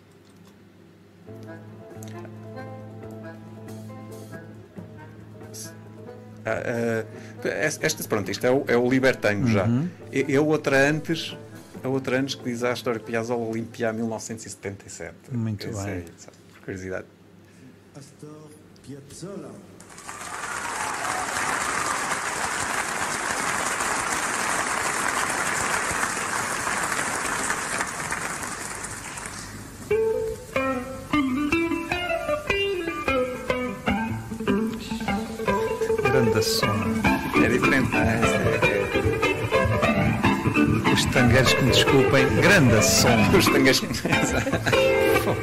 Ah, 6.45 7.05
ah, 7.45 7.49
esta, 7.49 8.09
pronto, 8.09 8.31
isto 8.31 8.47
é 8.47 8.51
o, 8.51 8.65
é 8.67 8.77
o 8.77 8.89
Libertango 8.89 9.47
já. 9.49 9.67
Uhum. 9.67 9.89
E, 10.11 10.35
a 10.35 10.41
outra 10.41 10.89
antes, 10.89 11.37
a 11.83 11.89
outra 11.89 12.19
antes 12.19 12.35
que 12.35 12.45
diz 12.45 12.63
a 12.63 12.73
história 12.73 12.99
Piazzolla 12.99 13.45
Olimpia 13.45 13.93
1977. 13.93 15.15
Muito 15.33 15.67
bem. 15.67 15.89
É, 15.89 16.05
por 16.53 16.61
curiosidade. 16.65 17.07
Astor 17.95 18.51
Piazzolla. 18.87 19.68
Som. 42.89 43.37
Os 43.37 43.47
tangas. 43.47 43.81
Bom, 45.25 45.37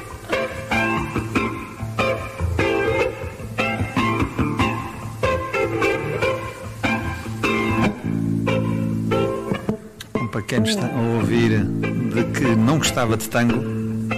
Para 10.32 10.42
quem 10.42 10.64
está 10.64 10.86
a 10.86 11.02
ouvir 11.18 11.64
de 11.64 12.24
que 12.38 12.56
não 12.56 12.78
gostava 12.78 13.16
de 13.16 13.30
tango, 13.30 13.64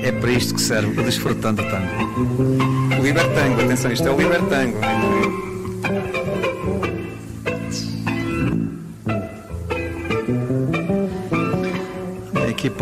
é 0.01 0.11
para 0.11 0.31
isto 0.31 0.55
que 0.55 0.61
serve 0.61 0.99
o 0.99 1.03
desfrutando 1.03 1.61
de 1.61 1.69
tango. 1.69 2.99
O 2.99 3.03
Libertango, 3.03 3.61
atenção, 3.61 3.91
isto 3.91 4.07
é 4.07 4.11
o 4.11 4.17
Libertango. 4.17 5.46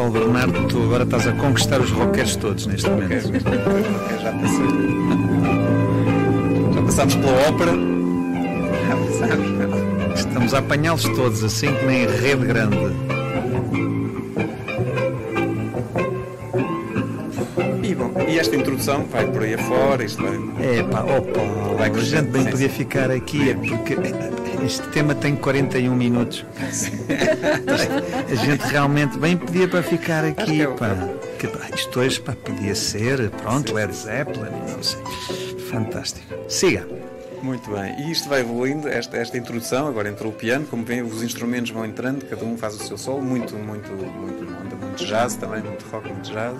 Paulo 0.05 0.19
Bernardo, 0.19 0.67
tu 0.67 0.83
agora 0.83 1.03
estás 1.03 1.27
a 1.27 1.31
conquistar 1.31 1.81
os 1.81 1.89
roqueiros 1.89 2.35
todos 2.35 2.67
neste 2.67 2.87
momento. 2.87 3.27
ok, 3.27 4.17
já 4.21 4.31
passei. 4.33 4.67
Já 6.75 6.81
passámos 6.83 7.15
pela 7.15 7.49
ópera. 7.49 7.71
Já 8.87 8.95
passámos. 8.97 10.19
Estamos 10.19 10.53
a 10.53 10.59
apanhá-los 10.59 11.03
todos, 11.05 11.43
assim 11.43 11.73
que 11.73 11.85
nem 11.85 12.05
rede 12.05 12.45
grande. 12.45 12.77
E, 17.81 17.95
bom, 17.95 18.13
e 18.27 18.37
esta 18.37 18.55
introdução 18.55 19.05
vai 19.11 19.25
por 19.25 19.41
aí 19.41 19.55
afora, 19.55 20.03
isto 20.03 20.21
vai. 20.21 20.35
É 20.77 20.83
pá, 20.83 21.01
Paulo, 21.01 21.77
Vai 21.79 21.89
a 21.89 21.93
gente 21.99 22.29
bem 22.29 22.45
podia 22.45 22.69
ficar 22.69 23.09
aqui, 23.09 23.49
é 23.49 23.55
porque 23.55 23.95
este 24.65 24.87
tema 24.87 25.13
tem 25.13 25.35
41 25.35 25.95
minutos. 25.95 26.45
A 28.29 28.35
gente 28.35 28.61
realmente 28.61 29.17
bem 29.17 29.37
podia 29.37 29.67
para 29.67 29.83
ficar 29.83 30.25
aqui, 30.25 30.63
é 30.63 30.67
pá. 30.67 30.95
Que, 31.37 31.47
pá, 31.47 31.69
isto 31.73 31.99
hoje 31.99 32.19
pá, 32.19 32.33
podia 32.33 32.73
ser, 32.73 33.29
pronto, 33.29 33.73
Led 33.73 33.93
Zeppelin, 33.93 34.49
não 34.67 34.81
sei. 34.81 34.99
Fantástico. 35.69 36.33
Siga. 36.49 36.87
Muito 37.41 37.69
bem, 37.69 37.99
e 37.99 38.11
isto 38.11 38.27
vai 38.27 38.39
evoluindo, 38.39 38.87
esta, 38.87 39.17
esta 39.17 39.37
introdução, 39.37 39.87
agora 39.87 40.09
entrou 40.09 40.31
o 40.31 40.35
piano, 40.35 40.65
como 40.65 40.83
vem, 40.83 41.03
os 41.03 41.21
instrumentos 41.21 41.69
vão 41.69 41.85
entrando, 41.85 42.25
cada 42.25 42.43
um 42.43 42.57
faz 42.57 42.73
o 42.73 42.79
seu 42.79 42.97
solo, 42.97 43.21
muito, 43.21 43.55
muito, 43.55 43.91
muito, 43.91 44.43
onda, 44.43 44.75
muito 44.75 45.05
jazz 45.05 45.35
também, 45.35 45.61
muito 45.61 45.85
rock, 45.91 46.09
muito 46.09 46.31
jazz, 46.31 46.55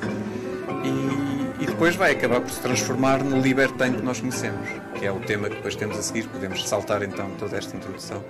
e, 0.84 1.64
e 1.64 1.66
depois 1.66 1.96
vai 1.96 2.12
acabar 2.12 2.40
por 2.40 2.52
se 2.52 2.60
transformar 2.60 3.24
no 3.24 3.42
libertango 3.42 3.98
que 3.98 4.04
nós 4.04 4.20
conhecemos, 4.20 4.70
que 5.06 5.10
é 5.10 5.12
o 5.12 5.20
tema 5.20 5.48
que 5.50 5.56
depois 5.58 5.76
temos 5.76 6.00
a 6.00 6.02
seguir, 6.02 6.28
podemos 6.30 6.68
saltar 6.68 7.04
então 7.04 7.30
toda 7.38 7.56
esta 7.56 7.78
introdução 7.78 8.24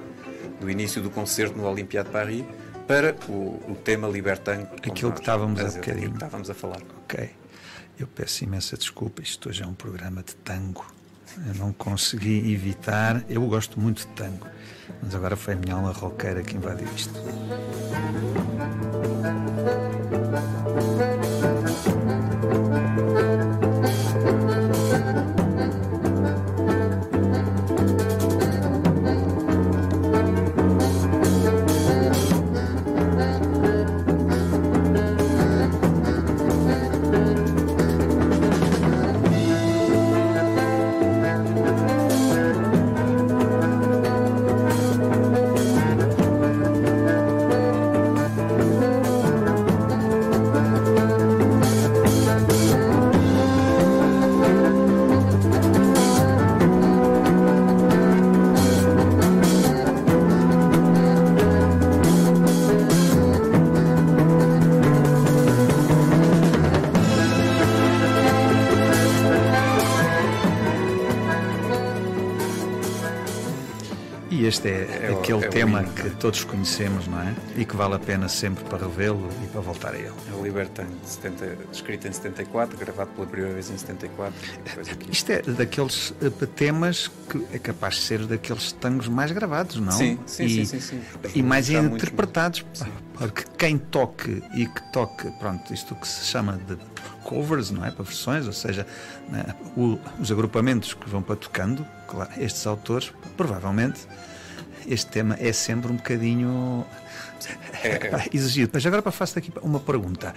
do 0.59 0.69
início 0.69 1.01
do 1.01 1.09
concerto 1.09 1.57
no 1.57 1.65
Olympiade 1.65 2.09
de 2.09 2.13
Paris 2.13 2.43
para 2.85 3.15
o, 3.29 3.63
o 3.71 3.77
tema 3.81 4.09
libertango. 4.09 4.67
Aquilo 4.75 4.93
que 4.93 5.03
nós- 5.03 5.19
estávamos 5.21 5.59
há 5.61 5.67
aquilo 5.67 5.99
que 6.01 6.05
estávamos 6.15 6.49
a 6.49 6.53
falar. 6.53 6.81
Ok. 7.05 7.29
Eu 7.97 8.07
peço 8.07 8.43
imensa 8.43 8.75
desculpa, 8.75 9.21
isto 9.21 9.47
hoje 9.47 9.63
é 9.63 9.65
um 9.65 9.73
programa 9.73 10.21
de 10.21 10.35
tango. 10.35 10.85
Eu 11.47 11.55
não 11.55 11.71
consegui 11.71 12.53
evitar. 12.53 13.23
Eu 13.29 13.41
gosto 13.47 13.79
muito 13.79 13.99
de 13.99 14.07
tango, 14.07 14.45
mas 15.01 15.15
agora 15.15 15.37
foi 15.37 15.53
a 15.53 15.57
minha 15.57 15.75
alma 15.75 15.93
roqueira 15.93 16.41
que 16.43 16.57
invadiu 16.57 16.89
isto. 16.93 17.13
Todos 76.15 76.43
conhecemos, 76.43 77.07
não 77.07 77.21
é? 77.21 77.33
E 77.57 77.65
que 77.65 77.75
vale 77.75 77.95
a 77.95 77.99
pena 77.99 78.27
sempre 78.27 78.63
para 78.65 78.79
revê-lo 78.85 79.29
e 79.43 79.47
para 79.47 79.61
voltar 79.61 79.93
a 79.93 79.97
ele. 79.97 80.11
O 80.33 81.07
70 81.07 81.57
escrito 81.71 82.07
em 82.07 82.11
74, 82.11 82.77
gravado 82.77 83.09
pela 83.11 83.27
primeira 83.27 83.53
vez 83.53 83.69
em 83.69 83.77
74, 83.77 84.33
depois 84.63 84.89
aqui. 84.89 85.11
Isto 85.11 85.31
é 85.31 85.41
daqueles 85.41 86.13
eh, 86.21 86.29
temas 86.55 87.09
que 87.29 87.45
é 87.53 87.59
capaz 87.59 87.95
de 87.95 88.01
ser 88.01 88.25
daqueles 88.25 88.71
tangos 88.73 89.07
mais 89.07 89.31
gravados, 89.31 89.77
não? 89.77 89.91
Sim, 89.91 90.19
sim, 90.25 90.45
e, 90.45 90.65
sim, 90.65 90.79
sim, 90.79 91.01
sim, 91.01 91.01
E 91.35 91.43
mais 91.43 91.69
interpretados. 91.69 92.65
Porque 93.17 93.43
quem 93.57 93.77
toque 93.77 94.43
e 94.55 94.65
que 94.65 94.91
toque, 94.91 95.29
pronto, 95.39 95.73
isto 95.73 95.95
que 95.95 96.07
se 96.07 96.25
chama 96.25 96.59
de 96.67 96.77
covers, 97.23 97.71
não 97.71 97.85
é? 97.85 97.91
Para 97.91 98.03
versões, 98.03 98.45
ou 98.45 98.53
seja, 98.53 98.85
né, 99.29 99.55
o- 99.77 99.97
os 100.19 100.31
agrupamentos 100.31 100.93
que 100.93 101.09
vão 101.09 101.21
para 101.21 101.35
tocando, 101.37 101.85
claro, 102.07 102.29
estes 102.37 102.67
autores, 102.67 103.11
provavelmente, 103.37 104.01
este 104.87 105.07
tema 105.11 105.35
é 105.39 105.51
sempre 105.53 105.91
um 105.91 105.95
bocadinho 105.95 106.85
É, 107.83 108.29
exigido. 108.35 108.71
Mas 108.73 108.85
agora 108.85 109.01
para 109.01 109.11
faço 109.11 109.37
aqui 109.37 109.51
uma 109.61 109.79
pergunta. 109.79 110.33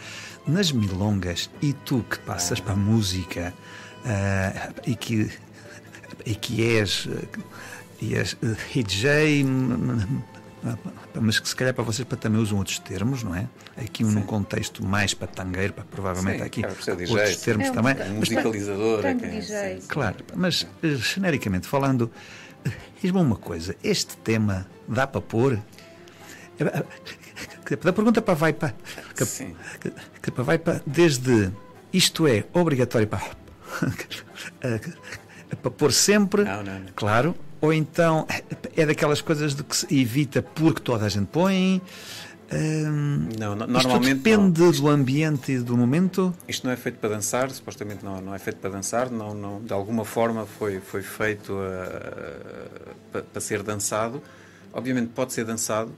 Nas 0.46 0.70
milongas, 0.72 1.48
e 1.62 1.72
tu 1.72 2.04
que 2.08 2.18
passas 2.20 2.60
para 2.60 2.72
a 2.72 2.76
música 2.76 3.54
ah, 4.04 4.70
e, 4.86 4.94
que, 4.94 5.30
e 6.26 6.34
que 6.34 6.64
és, 6.76 7.08
eh, 7.10 7.38
e 8.02 8.14
és 8.14 8.36
eh, 8.42 8.56
DJ, 8.72 9.44
mas 11.20 11.38
que 11.40 11.48
se 11.48 11.54
calhar 11.56 11.72
para 11.74 11.84
vocês 11.84 12.06
para 12.06 12.16
também 12.16 12.40
usam 12.40 12.58
outros 12.58 12.78
termos, 12.78 13.22
não 13.22 13.34
é? 13.34 13.46
Aqui 13.76 14.02
num 14.04 14.22
contexto 14.22 14.84
mais 14.84 15.14
para 15.14 15.26
tangueiro, 15.28 15.72
para, 15.72 15.84
provavelmente 15.84 16.38
Sim, 16.38 16.44
aqui 16.44 16.62
DJ, 16.62 17.10
outros 17.16 17.36
sim. 17.36 17.44
termos 17.44 17.66
É 17.66 17.70
um 17.70 17.74
também. 17.74 17.94
bocado. 17.94 18.10
um 18.12 18.18
Mas, 18.18 18.28
musicalizador. 18.28 19.06
é 19.06 19.14
quem- 19.14 19.30
DJ. 19.30 19.80
sim. 19.80 19.86
Claro, 19.88 20.16
mas 20.34 20.66
genericamente 20.82 21.66
falando, 21.66 22.10
diz-me 23.02 23.18
uma 23.20 23.36
coisa: 23.36 23.74
este 23.82 24.16
tema 24.18 24.66
dá 24.86 25.06
para 25.06 25.20
pôr? 25.20 25.54
Eh, 26.58 26.64
eh, 26.64 26.84
Da 27.82 27.92
pergunta 27.92 28.20
para 28.22 28.34
vai 28.34 28.52
para. 28.52 28.74
Que, 29.14 29.24
Sim. 29.24 29.54
que- 29.80 29.92
que 30.22 30.30
para 30.30 30.42
vai 30.44 30.58
para. 30.58 30.82
Desde 30.86 31.50
isto 31.92 32.26
é 32.26 32.44
obrigatório 32.52 33.06
para. 33.06 33.22
eh, 34.62 34.80
para 35.60 35.70
pôr 35.70 35.92
sempre, 35.92 36.44
Não, 36.44 36.62
não, 36.62 36.78
não. 36.80 36.86
claro, 36.94 37.34
ou 37.60 37.72
então 37.72 38.26
é 38.76 38.84
daquelas 38.86 39.20
coisas 39.20 39.54
de 39.54 39.62
que 39.64 39.76
se 39.76 39.86
evita 40.00 40.42
porque 40.42 40.80
toda 40.80 41.06
a 41.06 41.08
gente 41.08 41.26
põe. 41.28 41.80
Hum, 42.52 43.28
Não, 43.38 43.54
no- 43.54 43.64
isto 43.64 43.72
normalmente 43.72 44.14
depende 44.14 44.72
do 44.72 44.88
ambiente 44.88 45.52
e 45.52 45.58
do 45.58 45.76
momento. 45.76 46.34
Isto 46.46 46.66
não 46.66 46.72
é 46.72 46.76
feito 46.76 46.98
para 46.98 47.10
dançar, 47.10 47.50
supostamente 47.50 48.04
não, 48.04 48.20
não 48.20 48.34
é 48.34 48.38
feito 48.38 48.56
para 48.56 48.70
dançar, 48.70 49.10
não, 49.10 49.34
não, 49.34 49.60
de 49.62 49.72
alguma 49.72 50.04
forma 50.04 50.46
foi, 50.46 50.80
foi 50.80 51.02
feito 51.02 51.52
ah, 51.58 52.92
para, 53.12 53.22
para 53.22 53.40
ser 53.40 53.62
dançado. 53.62 54.22
Obviamente 54.72 55.08
pode 55.14 55.32
ser 55.32 55.44
dançado, 55.44 55.90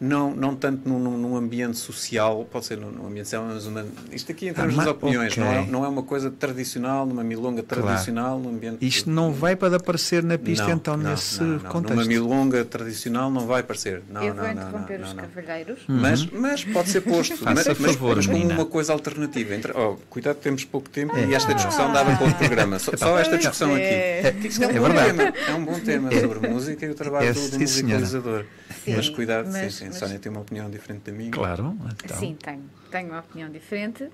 não, 0.00 0.34
não 0.34 0.54
tanto 0.56 0.88
num, 0.88 0.98
num- 0.98 1.36
ambiente 1.36 1.76
social, 1.76 2.46
pode 2.50 2.64
ser 2.66 2.78
num, 2.78 2.90
num 2.90 3.06
ambiente 3.06 3.26
social, 3.26 3.44
mas 3.46 3.66
uma, 3.66 3.84
isto 4.12 4.32
aqui 4.32 4.48
em 4.48 4.52
termos 4.54 4.74
ma- 4.74 4.84
das 4.84 4.92
opiniões, 4.92 5.32
ok. 5.32 5.44
não, 5.44 5.52
é, 5.52 5.66
não 5.66 5.84
é 5.84 5.88
uma 5.88 6.02
coisa 6.02 6.30
tradicional, 6.30 7.04
numa 7.06 7.22
milonga 7.22 7.62
tradicional, 7.62 8.38
num 8.38 8.50
ambiente... 8.50 8.78
Isto 8.86 9.10
não 9.10 9.32
vai 9.32 9.54
para 9.56 9.76
aparecer 9.76 10.22
na 10.22 10.38
pista, 10.38 10.66
Não, 10.66 10.72
então, 10.74 10.96
não, 10.96 11.10
nesse 11.10 11.40
não, 11.42 11.48
não. 11.48 11.58
contexto. 11.70 11.94
Numa 11.96 12.06
milonga 12.06 12.64
tradicional 12.64 13.30
não 13.30 13.46
vai 13.46 13.60
aparecer. 13.60 14.02
Não, 14.08 14.22
Eu 14.22 14.34
não, 14.34 14.44
vou 14.44 14.54
não, 14.54 14.62
interromper 14.62 14.98
não, 14.98 15.08
os 15.08 15.14
não, 15.14 15.22
não. 15.22 15.28
cavalheiros. 15.30 15.80
Mas, 15.86 16.26
mas 16.26 16.64
pode 16.64 16.88
ser 16.88 17.00
posto. 17.02 17.36
Mas, 17.44 17.66
mas- 17.66 17.76
favor, 17.94 18.16
mas 18.16 18.26
como 18.26 18.48
uma 18.48 18.66
coisa 18.66 18.92
alternativa. 18.92 19.54
Entre, 19.54 19.72
oh, 19.72 19.96
cuidado, 20.08 20.36
temos 20.36 20.64
pouco 20.64 20.88
tempo 20.88 21.14
É. 21.16 21.26
e 21.26 21.34
esta 21.34 21.52
discussão 21.54 21.92
dava 21.92 22.14
para 22.16 22.24
outro 22.26 22.38
programa. 22.38 22.78
Só, 22.78 22.92
só 22.96 23.18
esta 23.18 23.36
discussão 23.36 23.72
aqui. 23.74 23.82
É. 23.82 24.20
É, 24.20 24.66
um 24.66 24.70
É 24.70 24.72
bom 24.78 24.86
verdade. 24.86 25.16
tema. 25.16 25.32
É 25.48 25.54
um 25.54 25.64
bom 25.64 25.80
tema 25.80 26.10
sobre 26.12 26.48
música 26.48 26.86
e 26.86 26.90
o 26.90 26.94
trabalho 26.94 27.26
É, 27.28 27.32
do, 27.32 27.48
do 27.50 27.58
musicalizador. 27.58 28.44
Mas 28.86 29.08
cuidado, 29.08 29.50
sim, 29.52 29.70
sim. 29.70 29.89
Mas- 29.90 29.98
Sónia 29.98 30.18
tem 30.18 30.30
uma 30.32 30.40
opinião 30.40 30.70
diferente 30.70 31.02
da 31.10 31.12
minha. 31.12 31.30
Claro, 31.30 31.76
então. 32.04 32.16
Sim, 32.18 32.36
tenho. 32.42 32.64
Tenho 32.90 33.08
uma 33.10 33.20
opinião 33.20 33.50
diferente. 33.50 34.08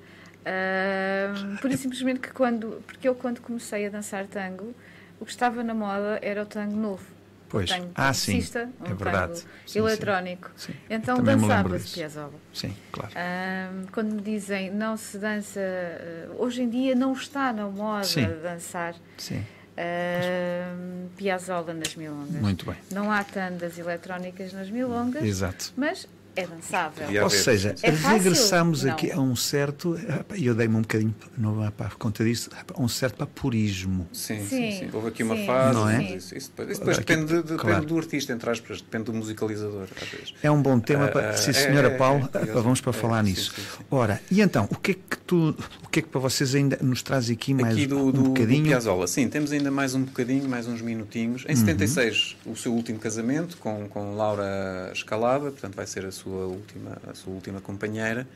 Ahm, 0.45 1.57
por 1.61 1.70
isso 1.70 1.83
simplesmente 1.83 2.20
que 2.20 2.31
quando. 2.33 2.83
Porque 2.87 3.09
eu, 3.09 3.14
quando 3.14 3.41
comecei 3.41 3.87
a 3.87 3.91
dançar 3.91 4.27
tango, 4.27 4.74
o 5.20 5.24
que 5.24 5.31
estava 5.31 5.62
na 5.62 5.74
moda 5.74 6.18
era 6.22 6.43
o 6.43 6.47
tango 6.47 6.77
novo. 6.77 7.05
Pois. 7.49 7.70
Um 7.70 7.74
tango 7.74 7.91
Ah, 7.95 8.12
sim, 8.12 8.33
classicista, 8.33 8.68
um 8.81 8.85
é 8.87 8.95
verdade. 8.95 9.33
tango 9.41 9.47
Sim, 9.66 9.79
eletrónico. 9.79 10.51
Sim. 10.57 10.74
Então 10.91 11.16
me 11.18 11.22
lembro 11.24 11.47
dançava-se 11.49 11.85
disso. 11.85 11.95
Piazzolla. 11.95 12.33
Sim, 12.53 12.77
claro. 12.93 13.12
Ahm, 13.16 13.87
quando 13.93 14.14
me 14.14 14.20
dizem 14.20 14.70
não 14.70 14.97
se 14.97 15.18
dança, 15.18 15.61
eh, 15.61 16.29
hoje 16.39 16.62
em 16.62 16.68
dia 16.68 16.95
não 16.95 17.12
está 17.12 17.53
na 17.53 17.66
moda 17.68 18.05
Sim. 18.05 18.27
dançar 18.43 18.95
Sim, 19.16 19.45
Piazzolla 21.16 21.72
nas 21.74 21.95
milongas. 21.95 22.41
muito 22.41 22.66
bem. 22.66 22.77
Não 22.93 23.11
há 23.11 23.22
tandas 23.24 23.79
eletrónicas 23.79 24.53
nas 24.53 24.70
milongas, 24.70 25.22
Exato. 25.22 25.72
mas 25.77 26.07
é 26.37 26.47
dançável. 26.47 27.22
Ou 27.24 27.30
seja. 27.30 27.74
É 27.82 27.93
fácil? 27.93 28.18
regressamos 28.18 28.82
Não. 28.84 28.93
aqui 28.93 29.11
a 29.11 29.18
um 29.18 29.34
certo. 29.34 29.99
e 30.34 30.47
Eu 30.47 30.55
dei-me 30.55 30.76
um 30.76 30.82
bocadinho, 30.82 31.14
não 31.37 31.70
para 31.72 31.89
conta 31.91 32.22
disso, 32.22 32.51
a 32.74 32.80
um 32.80 32.89
certo 32.89 33.16
papurismo. 33.16 34.07
Sim, 34.12 34.41
sim, 34.41 34.49
Sim, 34.49 34.78
sim. 34.78 34.91
Houve 34.93 35.09
aqui 35.09 35.22
uma 35.22 35.37
sim, 35.37 35.47
fase. 35.47 35.74
Não 35.74 35.89
é? 35.89 36.03
Isso, 36.16 36.37
isso 36.37 36.51
depois, 36.55 36.78
depois 36.78 36.99
Aqui- 36.99 37.07
depende, 37.07 37.26
de- 37.28 37.43
depende 37.43 37.61
claro. 37.61 37.84
do 37.87 37.99
artista, 37.99 38.32
entre 38.32 38.51
aspas, 38.51 38.80
depende 38.80 39.05
do 39.05 39.14
musicalizador, 39.14 39.87
às 40.01 40.09
vezes. 40.09 40.34
É 40.43 40.51
um 40.51 40.61
bom 40.61 40.78
tema 40.78 41.09
para. 41.09 41.30
ah, 41.30 41.37
Sim, 41.37 41.51
é, 41.51 41.55
senhora 41.55 41.89
é, 41.89 41.97
Paulo, 41.97 42.28
é, 42.34 42.39
é, 42.39 42.45
vamos 42.53 42.80
para 42.80 42.91
é, 42.91 42.93
falar 42.93 43.22
nisso. 43.22 43.53
sim, 43.55 43.62
sim. 43.62 43.84
Ora, 43.91 44.20
e 44.30 44.41
então, 44.41 44.68
o 44.70 44.76
que 44.76 44.93
é 44.93 44.95
que 44.95 45.18
tu. 45.26 45.57
O 45.84 45.89
que 45.89 46.01
é 46.01 46.03
que 46.03 46.09
para 46.09 46.20
vocês 46.20 46.55
ainda 46.55 46.78
nos 46.82 47.03
traz 47.03 47.30
aqui 47.30 47.55
mais 47.55 47.74
Aqui 47.74 47.87
do, 47.87 47.99
um 47.99 48.11
do, 48.11 48.12
do 48.12 48.22
bocadinho? 48.24 48.64
Piazzolla, 48.64 49.07
sim, 49.07 49.28
temos 49.28 49.51
ainda 49.53 49.70
mais 49.70 49.95
um 49.95 50.03
bocadinho, 50.03 50.47
mais 50.49 50.66
uns 50.66 50.82
minutinhos. 50.82 51.45
Uhum. 51.45 51.51
Em 51.51 51.57
76, 51.57 52.37
o 52.45 52.55
seu 52.55 52.72
último 52.74 52.99
casamento 52.99 53.57
com, 53.57 53.89
com 53.89 54.14
Laura 54.14 54.91
Escalada, 54.93 55.51
portanto 55.51 55.74
vai 55.74 55.87
ser 55.87 56.05
a 56.05 56.12
sua 56.12 56.26
última, 56.31 56.99
a 57.09 57.14
sua 57.14 57.33
última 57.33 57.61
companheira. 57.61 58.27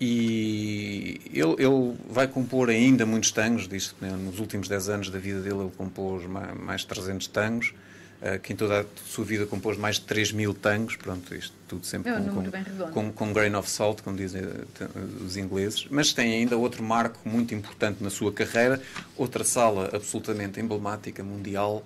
E 0.00 1.20
ele, 1.32 1.54
ele 1.58 1.96
vai 2.10 2.26
compor 2.26 2.68
ainda 2.68 3.06
muitos 3.06 3.30
tangos, 3.30 3.68
diz 3.68 3.92
que 3.92 4.04
nos 4.04 4.40
últimos 4.40 4.68
10 4.68 4.88
anos 4.88 5.10
da 5.10 5.18
vida 5.18 5.40
dele 5.40 5.60
ele 5.60 5.70
compôs 5.76 6.24
ma- 6.26 6.54
mais 6.54 6.80
de 6.80 6.88
300 6.88 7.28
tangos, 7.28 7.72
eh, 8.20 8.36
que 8.38 8.52
em 8.52 8.56
toda 8.56 8.80
a 8.80 8.84
sua 9.06 9.24
vida 9.24 9.46
compôs 9.46 9.76
mais 9.78 9.96
de 9.96 10.02
3 10.02 10.32
mil 10.32 10.54
tangos, 10.54 10.96
pronto, 10.96 11.32
isto 11.34 11.54
tudo 11.68 11.86
sempre 11.86 12.10
É 12.10 12.16
um 12.16 12.24
com, 12.24 12.42
com, 12.90 13.12
com, 13.12 13.32
grain 13.32 13.54
of 13.54 13.70
salt, 13.70 14.02
como 14.02 14.16
dizem 14.16 14.42
eh, 14.42 14.86
os 15.24 15.36
ingleses, 15.36 15.86
mas 15.88 16.12
tem 16.12 16.32
ainda 16.32 16.56
outro 16.56 16.82
marco 16.82 17.20
muito 17.28 17.54
importante 17.54 18.02
na 18.02 18.10
sua 18.10 18.32
carreira, 18.32 18.82
outra 19.16 19.44
sala 19.44 19.88
absolutamente 19.92 20.58
emblemática 20.58 21.22
mundial, 21.22 21.80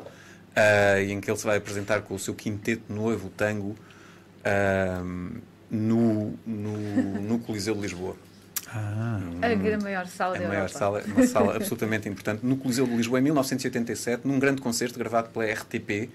ah, 0.54 1.02
em 1.02 1.20
que 1.20 1.30
ele 1.30 1.38
se 1.38 1.44
vai 1.44 1.58
apresentar 1.58 2.00
com 2.00 2.14
o 2.14 2.18
seu 2.18 2.34
quinteto 2.34 2.90
noivo, 2.90 3.26
o 3.26 3.30
tango, 3.30 3.76
ah, 4.46 5.02
no, 5.70 6.34
no, 6.46 7.20
no 7.22 7.38
Coliseu 7.40 7.74
de 7.74 7.80
Lisboa. 7.82 8.16
Ah, 8.68 9.20
A 9.42 9.82
maior 9.82 10.06
sala 10.06 10.36
A 10.36 10.40
da 10.40 10.48
maior 10.48 10.60
Europa. 10.62 10.78
sala, 10.78 11.02
uma 11.06 11.26
sala 11.26 11.56
absolutamente 11.56 12.08
importante, 12.08 12.44
no 12.44 12.56
Coliseu 12.56 12.86
de 12.86 12.96
Lisboa, 12.96 13.18
em 13.18 13.22
1987, 13.22 14.26
num 14.26 14.38
grande 14.38 14.60
concerto 14.60 14.98
gravado 14.98 15.28
pela 15.30 15.44
RTP, 15.44 16.08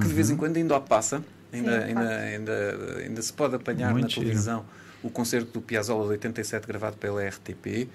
que 0.00 0.06
de 0.06 0.14
vez 0.14 0.30
em 0.30 0.36
quando 0.36 0.56
ainda 0.56 0.78
passa, 0.80 1.22
ainda, 1.52 1.70
Sim, 1.80 1.84
ainda, 1.88 2.00
passa. 2.00 2.14
ainda, 2.16 2.96
ainda 3.04 3.22
se 3.22 3.32
pode 3.32 3.54
apanhar 3.56 3.90
Muito 3.92 4.02
na 4.04 4.08
giro. 4.08 4.22
televisão 4.22 4.64
o 5.02 5.08
concerto 5.10 5.52
do 5.52 5.60
Piazzolla 5.60 6.04
de 6.04 6.10
87 6.12 6.66
gravado 6.66 6.96
pela 6.96 7.22
RTP. 7.26 7.88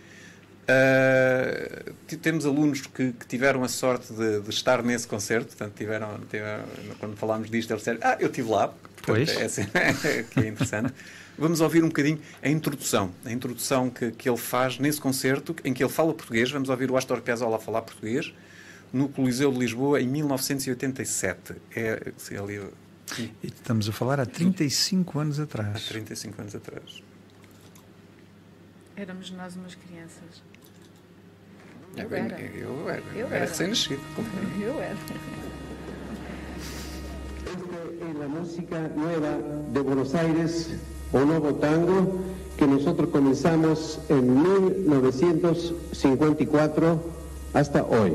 Ah, 0.67 1.91
t- 2.07 2.17
temos 2.17 2.45
alunos 2.45 2.81
que, 2.81 3.11
que 3.13 3.25
tiveram 3.27 3.63
a 3.63 3.67
sorte 3.67 4.13
de, 4.13 4.41
de 4.41 4.49
estar 4.49 4.81
nesse 4.83 5.07
concerto, 5.07 5.47
portanto, 5.47 5.73
tiveram, 5.75 6.19
tiveram- 6.29 6.63
quando 6.99 7.15
falámos 7.17 7.49
disto, 7.49 7.71
eles 7.71 7.81
disseram: 7.81 7.99
Ah, 8.01 8.15
eu 8.19 8.27
estive 8.27 8.49
lá. 8.49 8.73
Pois. 9.03 9.29
É, 9.29 9.43
assim, 9.45 9.63
que 10.31 10.39
é 10.39 10.47
interessante. 10.47 10.93
Vamos 11.37 11.61
ouvir 11.61 11.83
um 11.83 11.87
bocadinho 11.87 12.19
a 12.41 12.49
introdução, 12.49 13.11
a 13.25 13.31
introdução 13.31 13.89
que, 13.89 14.11
que 14.11 14.29
ele 14.29 14.37
faz 14.37 14.77
nesse 14.79 14.99
concerto, 15.01 15.55
em 15.63 15.73
que 15.73 15.83
ele 15.83 15.91
fala 15.91 16.13
português. 16.13 16.49
Vamos 16.51 16.69
ouvir 16.69 16.89
o 16.89 16.97
Astor 16.97 17.21
Piazzolla 17.21 17.59
falar 17.59 17.81
português 17.81 18.33
no 18.91 19.09
Coliseu 19.09 19.51
de 19.51 19.59
Lisboa 19.59 19.99
em 19.99 20.07
1987. 20.07 21.55
É 21.75 22.11
assim, 22.15 22.37
ali 22.37 22.61
e 23.19 23.31
estamos 23.43 23.87
a 23.89 23.91
falar 23.91 24.19
há 24.19 24.25
35 24.25 25.19
anos 25.19 25.39
há 25.39 25.43
atrás. 25.43 25.85
35 25.87 26.41
anos 26.41 26.55
atrás. 26.55 27.03
Éramos 28.95 29.29
nós 29.31 29.55
umas 29.55 29.75
crianças. 29.75 30.41
Eu, 31.95 32.09
Eu 32.09 32.15
era. 32.15 32.41
eu 32.41 32.89
era, 32.89 33.03
Eu 33.13 33.25
era 33.27 33.35
era. 33.35 33.45
recém-nascido. 33.45 34.01
Eu 34.59 34.79
era. 34.81 34.95
La 38.23 38.29
música 38.29 38.79
nueva 38.95 39.37
de 39.73 39.81
Buenos 39.81 40.15
Aires, 40.15 40.69
un 41.11 41.27
nuevo 41.27 41.55
tango 41.55 42.21
que 42.55 42.65
nosotros 42.65 43.09
comenzamos 43.09 43.99
en 44.07 44.41
1954 44.41 47.03
hasta 47.53 47.83
hoy. 47.83 48.13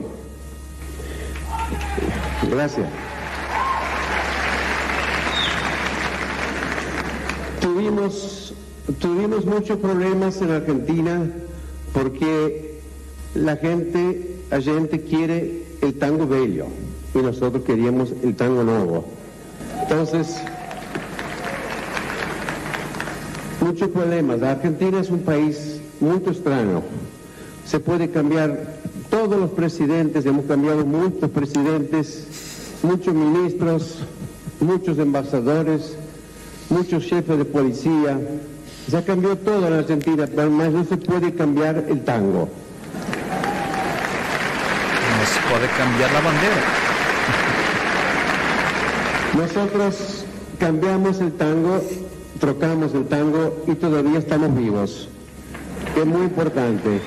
Gracias. 2.51 2.89
Tuvimos, 7.61 8.55
tuvimos 8.99 9.45
muchos 9.45 9.79
problemas 9.79 10.41
en 10.41 10.53
Argentina 10.53 11.31
porque 11.93 12.81
la 13.35 13.57
gente, 13.57 14.41
la 14.51 14.63
gente 14.63 15.03
quiere 15.03 15.65
el 15.83 15.99
tango 15.99 16.27
bello 16.27 16.65
y 17.15 17.19
nosotros 17.19 17.63
queríamos 17.65 18.15
el 18.23 18.35
tango 18.37 18.65
nuevo. 18.65 19.18
Entonces, 19.91 20.37
muchos 23.61 23.89
problemas. 23.89 24.39
La 24.39 24.51
Argentina 24.51 25.01
es 25.01 25.09
un 25.09 25.21
país 25.21 25.81
muy 25.99 26.19
extraño. 26.19 26.83
Se 27.65 27.81
puede 27.81 28.11
cambiar 28.11 28.77
todos 29.09 29.41
los 29.41 29.51
presidentes, 29.51 30.27
hemos 30.27 30.45
cambiado 30.45 30.85
muchos 30.85 31.31
presidentes, 31.31 32.27
muchos 32.83 33.15
ministros, 33.15 34.01
muchos 34.61 34.99
embajadores, 34.99 35.97
muchos 36.69 37.05
jefes 37.05 37.39
de 37.39 37.47
policía. 37.47 38.21
Ya 38.89 39.03
cambió 39.03 39.37
todo 39.39 39.69
en 39.69 39.73
Argentina, 39.73 40.27
pero 40.27 40.51
más 40.51 40.71
no 40.71 40.85
se 40.85 40.99
puede 40.99 41.33
cambiar 41.33 41.87
el 41.89 42.05
tango. 42.05 42.47
Não 45.19 45.27
se 45.27 45.41
pode 45.49 45.67
cambiar 45.77 46.15
a 46.15 46.21
bandeira. 46.21 46.88
Nosotros 49.39 50.25
cambiamos 50.59 51.21
el 51.21 51.31
tango, 51.31 51.81
trocamos 52.41 52.93
el 52.93 53.07
tango 53.07 53.63
y 53.69 53.77
todavía 53.77 54.19
estamos 54.19 54.53
vivos. 54.57 55.09
Es 55.97 56.05
muy 56.05 56.23
importante. 56.23 57.01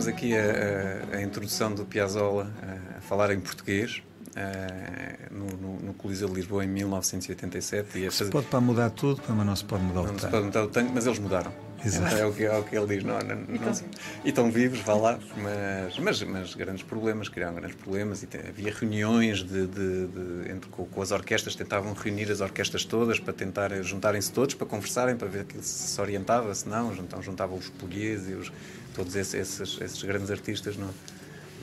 E 0.00 0.02
temos 0.02 0.08
aqui 0.08 0.34
a, 0.34 1.14
a- 1.14 1.16
a 1.18 1.22
introdução 1.22 1.74
do 1.74 1.84
Piazzolla 1.84 2.50
a, 2.62 2.96
a 2.98 3.00
falar 3.02 3.30
em 3.34 3.38
português 3.40 4.02
eh, 4.34 5.28
no, 5.30 5.44
no- 5.44 5.78
no 5.80 5.92
Coliseu 5.92 6.26
de 6.28 6.34
Lisboa 6.36 6.64
em 6.64 6.68
1987 6.68 8.06
e 8.06 8.10
Se 8.10 8.24
pode 8.30 8.46
para 8.46 8.62
mudar 8.62 8.88
tudo, 8.90 9.20
mas 9.28 9.44
não 9.46 9.54
se 9.54 9.64
pode 9.64 9.82
mudar 9.82 10.02
não 10.04 10.14
o 10.14 10.14
se 10.14 10.20
tango. 10.22 10.30
pode 10.30 10.44
mudar 10.46 10.64
o 10.64 10.68
tango, 10.68 10.90
mas 10.94 11.04
eles 11.06 11.18
mudaram. 11.18 11.52
Exato. 11.84 12.14
É 12.14 12.26
o 12.26 12.32
que, 12.32 12.44
é 12.44 12.56
o 12.58 12.62
que 12.62 12.76
ele 12.76 12.86
diz. 12.94 13.04
Não, 13.04 13.18
não, 13.18 13.36
não 13.36 13.74
se- 13.74 13.84
e 14.24 14.28
estão 14.30 14.50
vivos, 14.50 14.80
vá 14.80 14.94
lá, 14.94 15.18
mas, 15.36 15.98
mas, 15.98 16.22
mas 16.22 16.54
grandes 16.54 16.82
problemas, 16.82 17.28
criaram 17.28 17.54
grandes 17.56 17.76
problemas 17.76 18.22
e 18.22 18.26
te- 18.26 18.38
havia 18.38 18.72
reuniões 18.72 19.38
de, 19.42 19.66
de- 19.66 20.06
de- 20.06 20.50
entre, 20.50 20.70
com, 20.70 20.86
com 20.86 21.02
as 21.02 21.10
orquestras, 21.10 21.54
tentavam 21.54 21.92
reunir 21.92 22.30
as 22.32 22.40
orquestras 22.40 22.84
todas 22.86 23.18
para 23.20 23.32
tentar 23.34 23.70
eh, 23.72 23.82
juntarem-se 23.82 24.32
todos, 24.32 24.54
para 24.54 24.66
conversarem, 24.66 25.16
para 25.16 25.28
ver 25.28 25.44
que 25.44 25.58
se, 25.62 25.88
se 25.88 26.00
orientava, 26.00 26.54
se 26.54 26.66
não, 26.68 26.92
então 26.94 27.22
juntavam 27.22 27.56
os 27.58 27.68
polies 27.70 28.28
e 28.28 28.32
os, 28.34 28.52
todos 28.94 29.14
esses, 29.16 29.34
esses, 29.34 29.80
esses 29.80 30.02
grandes 30.02 30.30
artistas 30.30 30.76
no, 30.76 30.86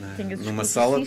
na- 0.00 0.14
Tinhas 0.16 0.40
numa 0.40 0.64
sala. 0.64 0.98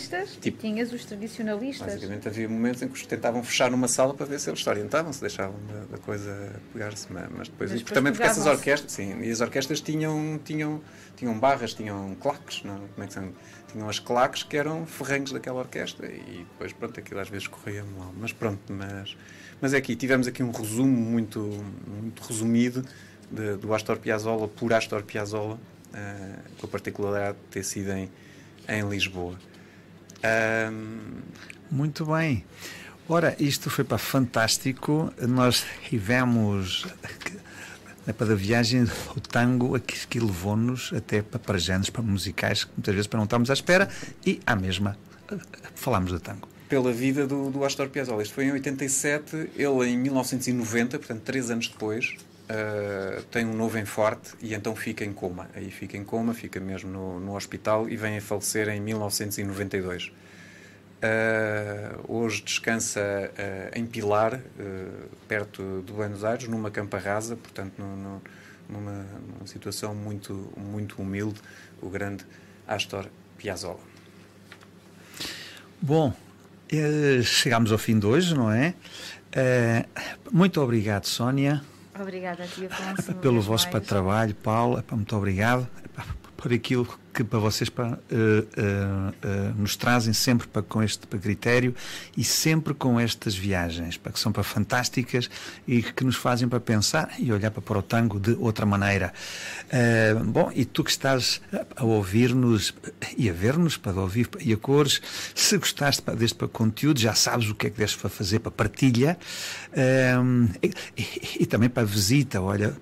Tipo, 0.41 0.57
tinhas 0.59 0.91
os 0.91 1.05
tradicionalistas. 1.05 1.87
Basicamente 1.87 2.27
havia 2.27 2.49
momentos 2.49 2.81
em 2.81 2.87
que 2.87 2.93
os 2.93 3.05
tentavam 3.05 3.41
fechar 3.43 3.71
numa 3.71 3.87
sala 3.87 4.13
para 4.13 4.25
ver 4.25 4.39
se 4.39 4.49
eles 4.49 4.61
se 4.63 4.69
orientavam, 4.69 5.13
se 5.13 5.21
deixavam 5.21 5.55
da, 5.89 5.97
coisa 5.97 6.53
pegar-se, 6.73 7.07
mas, 7.11 7.27
mas 7.35 7.47
depois, 7.47 7.71
depois 7.71 7.91
também 7.93 8.11
porque 8.11 8.27
essas 8.27 8.45
orquestras, 8.45 8.91
sim, 8.91 9.19
e 9.21 9.31
as 9.31 9.39
orquestras 9.41 9.79
tinham, 9.81 10.39
tinham, 10.43 10.81
tinham 11.15 11.37
barras, 11.39 11.73
tinham 11.73 12.15
claques, 12.19 12.63
não? 12.63 12.75
Como 12.89 13.03
é 13.03 13.07
que 13.07 13.13
são? 13.13 13.31
Tinham 13.71 13.87
as 13.87 13.99
claques 13.99 14.43
que 14.43 14.57
eram 14.57 14.85
ferrenhos 14.85 15.31
daquela 15.31 15.59
orquestra 15.59 16.05
e 16.07 16.45
depois, 16.51 16.73
pronto, 16.73 16.99
aquilo 16.99 17.21
às 17.21 17.29
vezes 17.29 17.47
corria 17.47 17.85
mal, 17.97 18.13
mas 18.19 18.33
pronto, 18.33 18.59
mas, 18.73 19.15
mas 19.61 19.73
é 19.73 19.77
aqui, 19.77 19.95
tivemos 19.95 20.27
aqui 20.27 20.43
um 20.43 20.51
resumo 20.51 20.91
muito, 20.91 21.39
muito 21.87 22.21
resumido 22.23 22.83
de- 23.31 23.55
do 23.55 23.73
Astor 23.73 23.97
Piazzolla 23.97 24.49
por 24.49 24.73
Astor 24.73 25.03
Piazzolla, 25.03 25.57
eh, 25.93 26.35
com 26.59 26.65
a 26.65 26.69
particularidade 26.69 27.37
de 27.37 27.43
ter 27.51 27.63
sido 27.63 27.91
em, 27.91 28.09
em 28.67 28.87
Lisboa. 28.89 29.37
Ahm, 30.23 31.21
Muito 31.69 32.05
bem. 32.05 32.45
Ora, 33.09 33.35
isto 33.39 33.69
foi 33.69 33.83
para 33.83 33.97
fantástico. 33.97 35.13
Nós 35.19 35.65
tivemos 35.89 36.85
é 38.07 38.13
para 38.13 38.33
a 38.33 38.35
viagem, 38.35 38.83
o 39.15 39.21
tango 39.21 39.75
aqui, 39.75 40.07
que 40.07 40.19
levou-nos 40.19 40.91
até 40.91 41.21
para 41.21 41.39
parajanos, 41.39 41.89
para 41.89 42.01
musicais, 42.01 42.67
muitas 42.75 42.93
vezes 42.95 43.07
para 43.07 43.17
não 43.17 43.25
estarmos 43.25 43.49
à 43.49 43.53
espera, 43.53 43.87
e 44.25 44.39
à 44.45 44.55
mesma 44.55 44.97
falámos 45.75 46.11
de 46.11 46.19
tango. 46.19 46.47
Pela 46.67 46.91
vida 46.91 47.27
do, 47.27 47.51
do 47.51 47.63
Astor 47.63 47.89
Piazzolla. 47.89 48.23
Isto 48.23 48.33
foi 48.33 48.45
em 48.45 48.51
87, 48.53 49.51
ele 49.55 49.89
em 49.89 49.97
1990, 49.97 50.97
portanto, 50.97 51.21
três 51.21 51.51
anos 51.51 51.67
depois, 51.67 52.15
uh, 52.51 53.23
tem 53.23 53.45
um 53.45 53.53
novo 53.53 53.77
enforte 53.79 54.33
e 54.41 54.53
então 54.53 54.75
fica 54.75 55.05
em 55.05 55.13
coma. 55.13 55.49
Aí 55.55 55.71
fica 55.71 55.97
em 55.97 56.03
coma, 56.03 56.33
fica 56.33 56.59
mesmo 56.59 56.91
no, 56.91 57.19
no 57.19 57.35
hospital 57.35 57.89
e 57.89 57.95
vem 57.95 58.17
a 58.17 58.21
falecer 58.21 58.67
em 58.69 58.79
1992. 58.79 60.11
Uh, 61.01 62.05
hoje 62.07 62.43
descansa 62.43 63.01
uh, 63.01 63.79
em 63.79 63.85
Pilar, 63.85 64.39
perto 65.27 65.83
de 65.85 65.91
Buenos 65.91 66.23
Aires, 66.23 66.47
numa 66.47 66.69
campa 66.69 66.99
rasa, 66.99 67.35
portanto, 67.35 67.73
no, 67.79 67.95
no, 67.95 68.21
numa, 68.69 68.91
numa, 68.91 69.47
situação 69.47 69.95
muito, 69.95 70.53
muito 70.55 71.01
humilde, 71.01 71.41
o 71.81 71.89
grande 71.89 72.23
Astor 72.67 73.07
Piazzolla. 73.37 73.79
Bom, 75.81 76.13
eh, 76.71 77.21
chegamos 77.23 77.71
ao 77.71 77.77
fim 77.77 77.99
de 77.99 78.05
hoje, 78.05 78.33
não 78.33 78.49
é? 78.49 78.73
Eh, 79.31 79.85
muito 80.31 80.61
obrigado, 80.61 81.05
Sónia. 81.05 81.61
Obrigada 81.99 82.43
a 82.43 82.47
ti, 82.47 82.65
Afonso. 82.65 83.13
Pelo 83.15 83.41
vosso 83.41 83.69
mais. 83.71 83.85
trabalho, 83.87 84.35
Paulo. 84.35 84.83
Muito 84.91 85.15
obrigado 85.15 85.67
por 86.37 86.53
aquilo 86.53 86.87
que 87.13 87.23
para 87.23 87.39
vocês 87.39 87.69
para, 87.69 87.89
uh, 87.89 87.93
uh, 87.93 87.95
uh, 87.95 89.55
nos 89.57 89.75
trazem 89.75 90.13
sempre 90.13 90.47
para, 90.47 90.61
com 90.61 90.81
este 90.81 91.05
para 91.05 91.19
critério 91.19 91.75
e 92.15 92.23
sempre 92.23 92.73
com 92.73 92.99
estas 92.99 93.35
viagens, 93.35 93.97
para 93.97 94.11
que 94.11 94.19
são 94.19 94.31
para 94.31 94.43
fantásticas 94.43 95.29
e 95.67 95.83
que 95.83 96.03
nos 96.03 96.15
fazem 96.15 96.47
para 96.47 96.59
pensar 96.59 97.13
e 97.19 97.31
olhar 97.31 97.51
para, 97.51 97.61
para 97.61 97.79
o 97.79 97.81
tango 97.81 98.19
de 98.19 98.35
outra 98.39 98.65
maneira. 98.65 99.13
bom, 100.25 100.51
e 100.53 100.65
tu 100.65 100.83
que 100.83 100.91
estás 100.91 101.41
a 101.75 101.83
ouvir-nos 101.83 102.73
e 103.17 103.29
a 103.29 103.33
ver-nos 103.33 103.77
para 103.77 103.99
ouvir 103.99 104.29
e 104.39 104.53
a 104.53 104.57
cores, 104.57 105.01
se 105.35 105.57
gostaste 105.57 106.01
para, 106.01 106.15
deste 106.15 106.35
para 106.35 106.47
conteúdo, 106.47 106.99
já 106.99 107.13
sabes 107.13 107.49
o 107.49 107.55
que 107.55 107.67
é 107.67 107.69
que 107.69 107.77
deves 107.77 107.95
para 107.95 108.09
fazer 108.09 108.39
para 108.39 108.51
partilha 108.51 109.17
e, 110.61 110.67
e, 110.97 111.07
e, 111.41 111.45
também 111.45 111.69
para 111.69 111.83
visita. 111.83 112.41
Olha, 112.41 112.73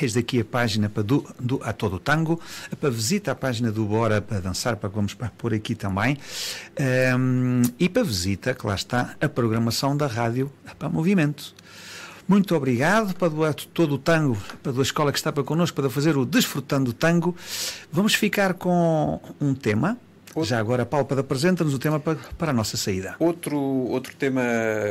eis 0.00 0.12
daqui 0.12 0.40
a 0.40 0.44
página 0.44 0.88
para 0.88 1.02
do, 1.02 1.26
do, 1.38 1.60
a 1.62 1.72
todo 1.72 1.96
o 1.96 1.98
tango, 1.98 2.40
para 2.80 2.90
visita 2.90 3.32
a 3.32 3.34
página 3.34 3.63
página 3.64 3.72
do 3.72 3.84
Bora 3.84 4.20
para 4.20 4.40
dançar, 4.40 4.76
para 4.76 4.88
vamos 4.88 5.14
para 5.14 5.30
pôr 5.30 5.54
aqui 5.54 5.74
também. 5.74 6.18
Um, 7.16 7.62
e 7.78 7.88
para 7.88 8.02
visita, 8.02 8.54
que 8.54 8.66
lá 8.66 8.74
está, 8.74 9.14
a 9.20 9.28
programação 9.28 9.96
da 9.96 10.06
Rádio 10.06 10.52
para 10.78 10.88
Movimento. 10.88 11.54
Muito 12.26 12.54
obrigado 12.54 13.14
para 13.14 13.52
todo 13.52 13.94
o 13.94 13.98
tango, 13.98 14.36
para 14.62 14.72
a 14.72 14.82
escola 14.82 15.12
que 15.12 15.18
está 15.18 15.30
para 15.30 15.44
connosco, 15.44 15.80
para 15.80 15.90
fazer 15.90 16.16
o 16.16 16.24
Desfrutando 16.24 16.92
Tango. 16.92 17.36
Vamos 17.92 18.14
ficar 18.14 18.54
com 18.54 19.20
um 19.40 19.54
tema. 19.54 19.98
Outro... 20.34 20.48
Já 20.48 20.58
agora, 20.58 20.86
Paulo, 20.86 21.06
para 21.06 21.20
apresenta-nos 21.20 21.74
o 21.74 21.78
tema 21.78 22.00
para, 22.00 22.16
para, 22.36 22.50
a 22.50 22.54
nossa 22.54 22.76
saída. 22.76 23.14
Outro, 23.18 23.58
outro 23.58 24.16
tema 24.16 24.42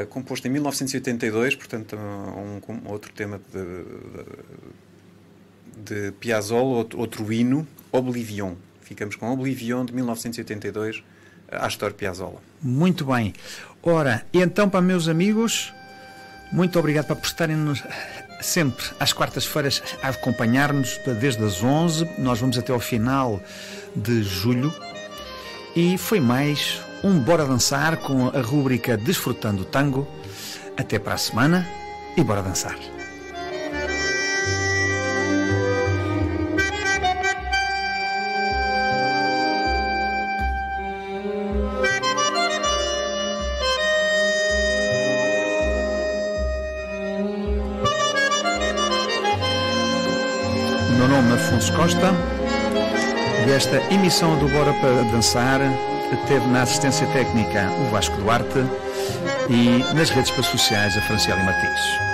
composto 0.09 0.47
em 0.47 0.51
1982, 0.51 1.55
portanto, 1.55 1.97
um, 1.97 2.61
um 2.71 2.91
outro 2.91 3.11
tema 3.11 3.41
de, 3.51 3.83
de, 5.83 6.05
de 6.05 6.11
Piazzolla, 6.13 6.77
outro, 6.77 6.99
outro 6.99 7.33
hino, 7.33 7.67
Oblivion. 7.93 8.55
Ficamos 8.81 9.15
com 9.15 9.31
Oblivion 9.31 9.85
de 9.85 9.93
1982, 9.93 11.03
Astor 11.49 11.93
Piazzolla. 11.93 12.41
Muito 12.61 13.05
bem. 13.05 13.33
Ora, 13.81 14.25
então 14.33 14.69
para 14.69 14.81
meus 14.81 15.07
amigos, 15.07 15.73
muito 16.51 16.77
obrigado 16.77 17.07
por 17.07 17.17
prestarem-nos 17.17 17.81
sempre 18.41 18.83
às 18.99 19.13
quartas-feiras 19.13 19.81
a 20.01 20.09
acompanhar-nos 20.09 20.99
desde 21.19 21.43
as 21.43 21.63
11. 21.63 22.09
Nós 22.19 22.39
vamos 22.39 22.57
até 22.57 22.73
ao 22.73 22.79
final 22.79 23.41
de 23.95 24.23
julho. 24.23 24.73
E 25.75 25.97
foi 25.97 26.19
mais 26.19 26.81
um 27.03 27.19
Bora 27.19 27.45
Dançar 27.45 27.97
com 27.97 28.27
a 28.27 28.41
rúbrica 28.41 28.97
Desfrutando 28.97 29.63
o 29.63 29.65
Tango. 29.65 30.07
Até 30.75 30.99
para 30.99 31.13
a 31.13 31.17
semana 31.17 31.67
e 32.17 32.23
bora 32.23 32.41
dançar. 32.41 32.92
Afonso 51.33 51.73
Costa. 51.73 52.13
Desta 53.45 53.77
emissão 53.93 54.37
do 54.37 54.47
Bora 54.47 54.73
para 54.73 55.03
Dançar, 55.11 55.59
teve 56.27 56.45
na 56.47 56.61
assistência 56.61 57.07
técnica 57.07 57.69
o 57.71 57.89
Vasco 57.89 58.15
Duarte 58.17 58.63
e 59.49 59.83
nas 59.95 60.09
redes 60.09 60.31
sociais 60.45 60.95
a 60.95 61.01
Franciele 61.01 61.43
Martins. 61.43 62.12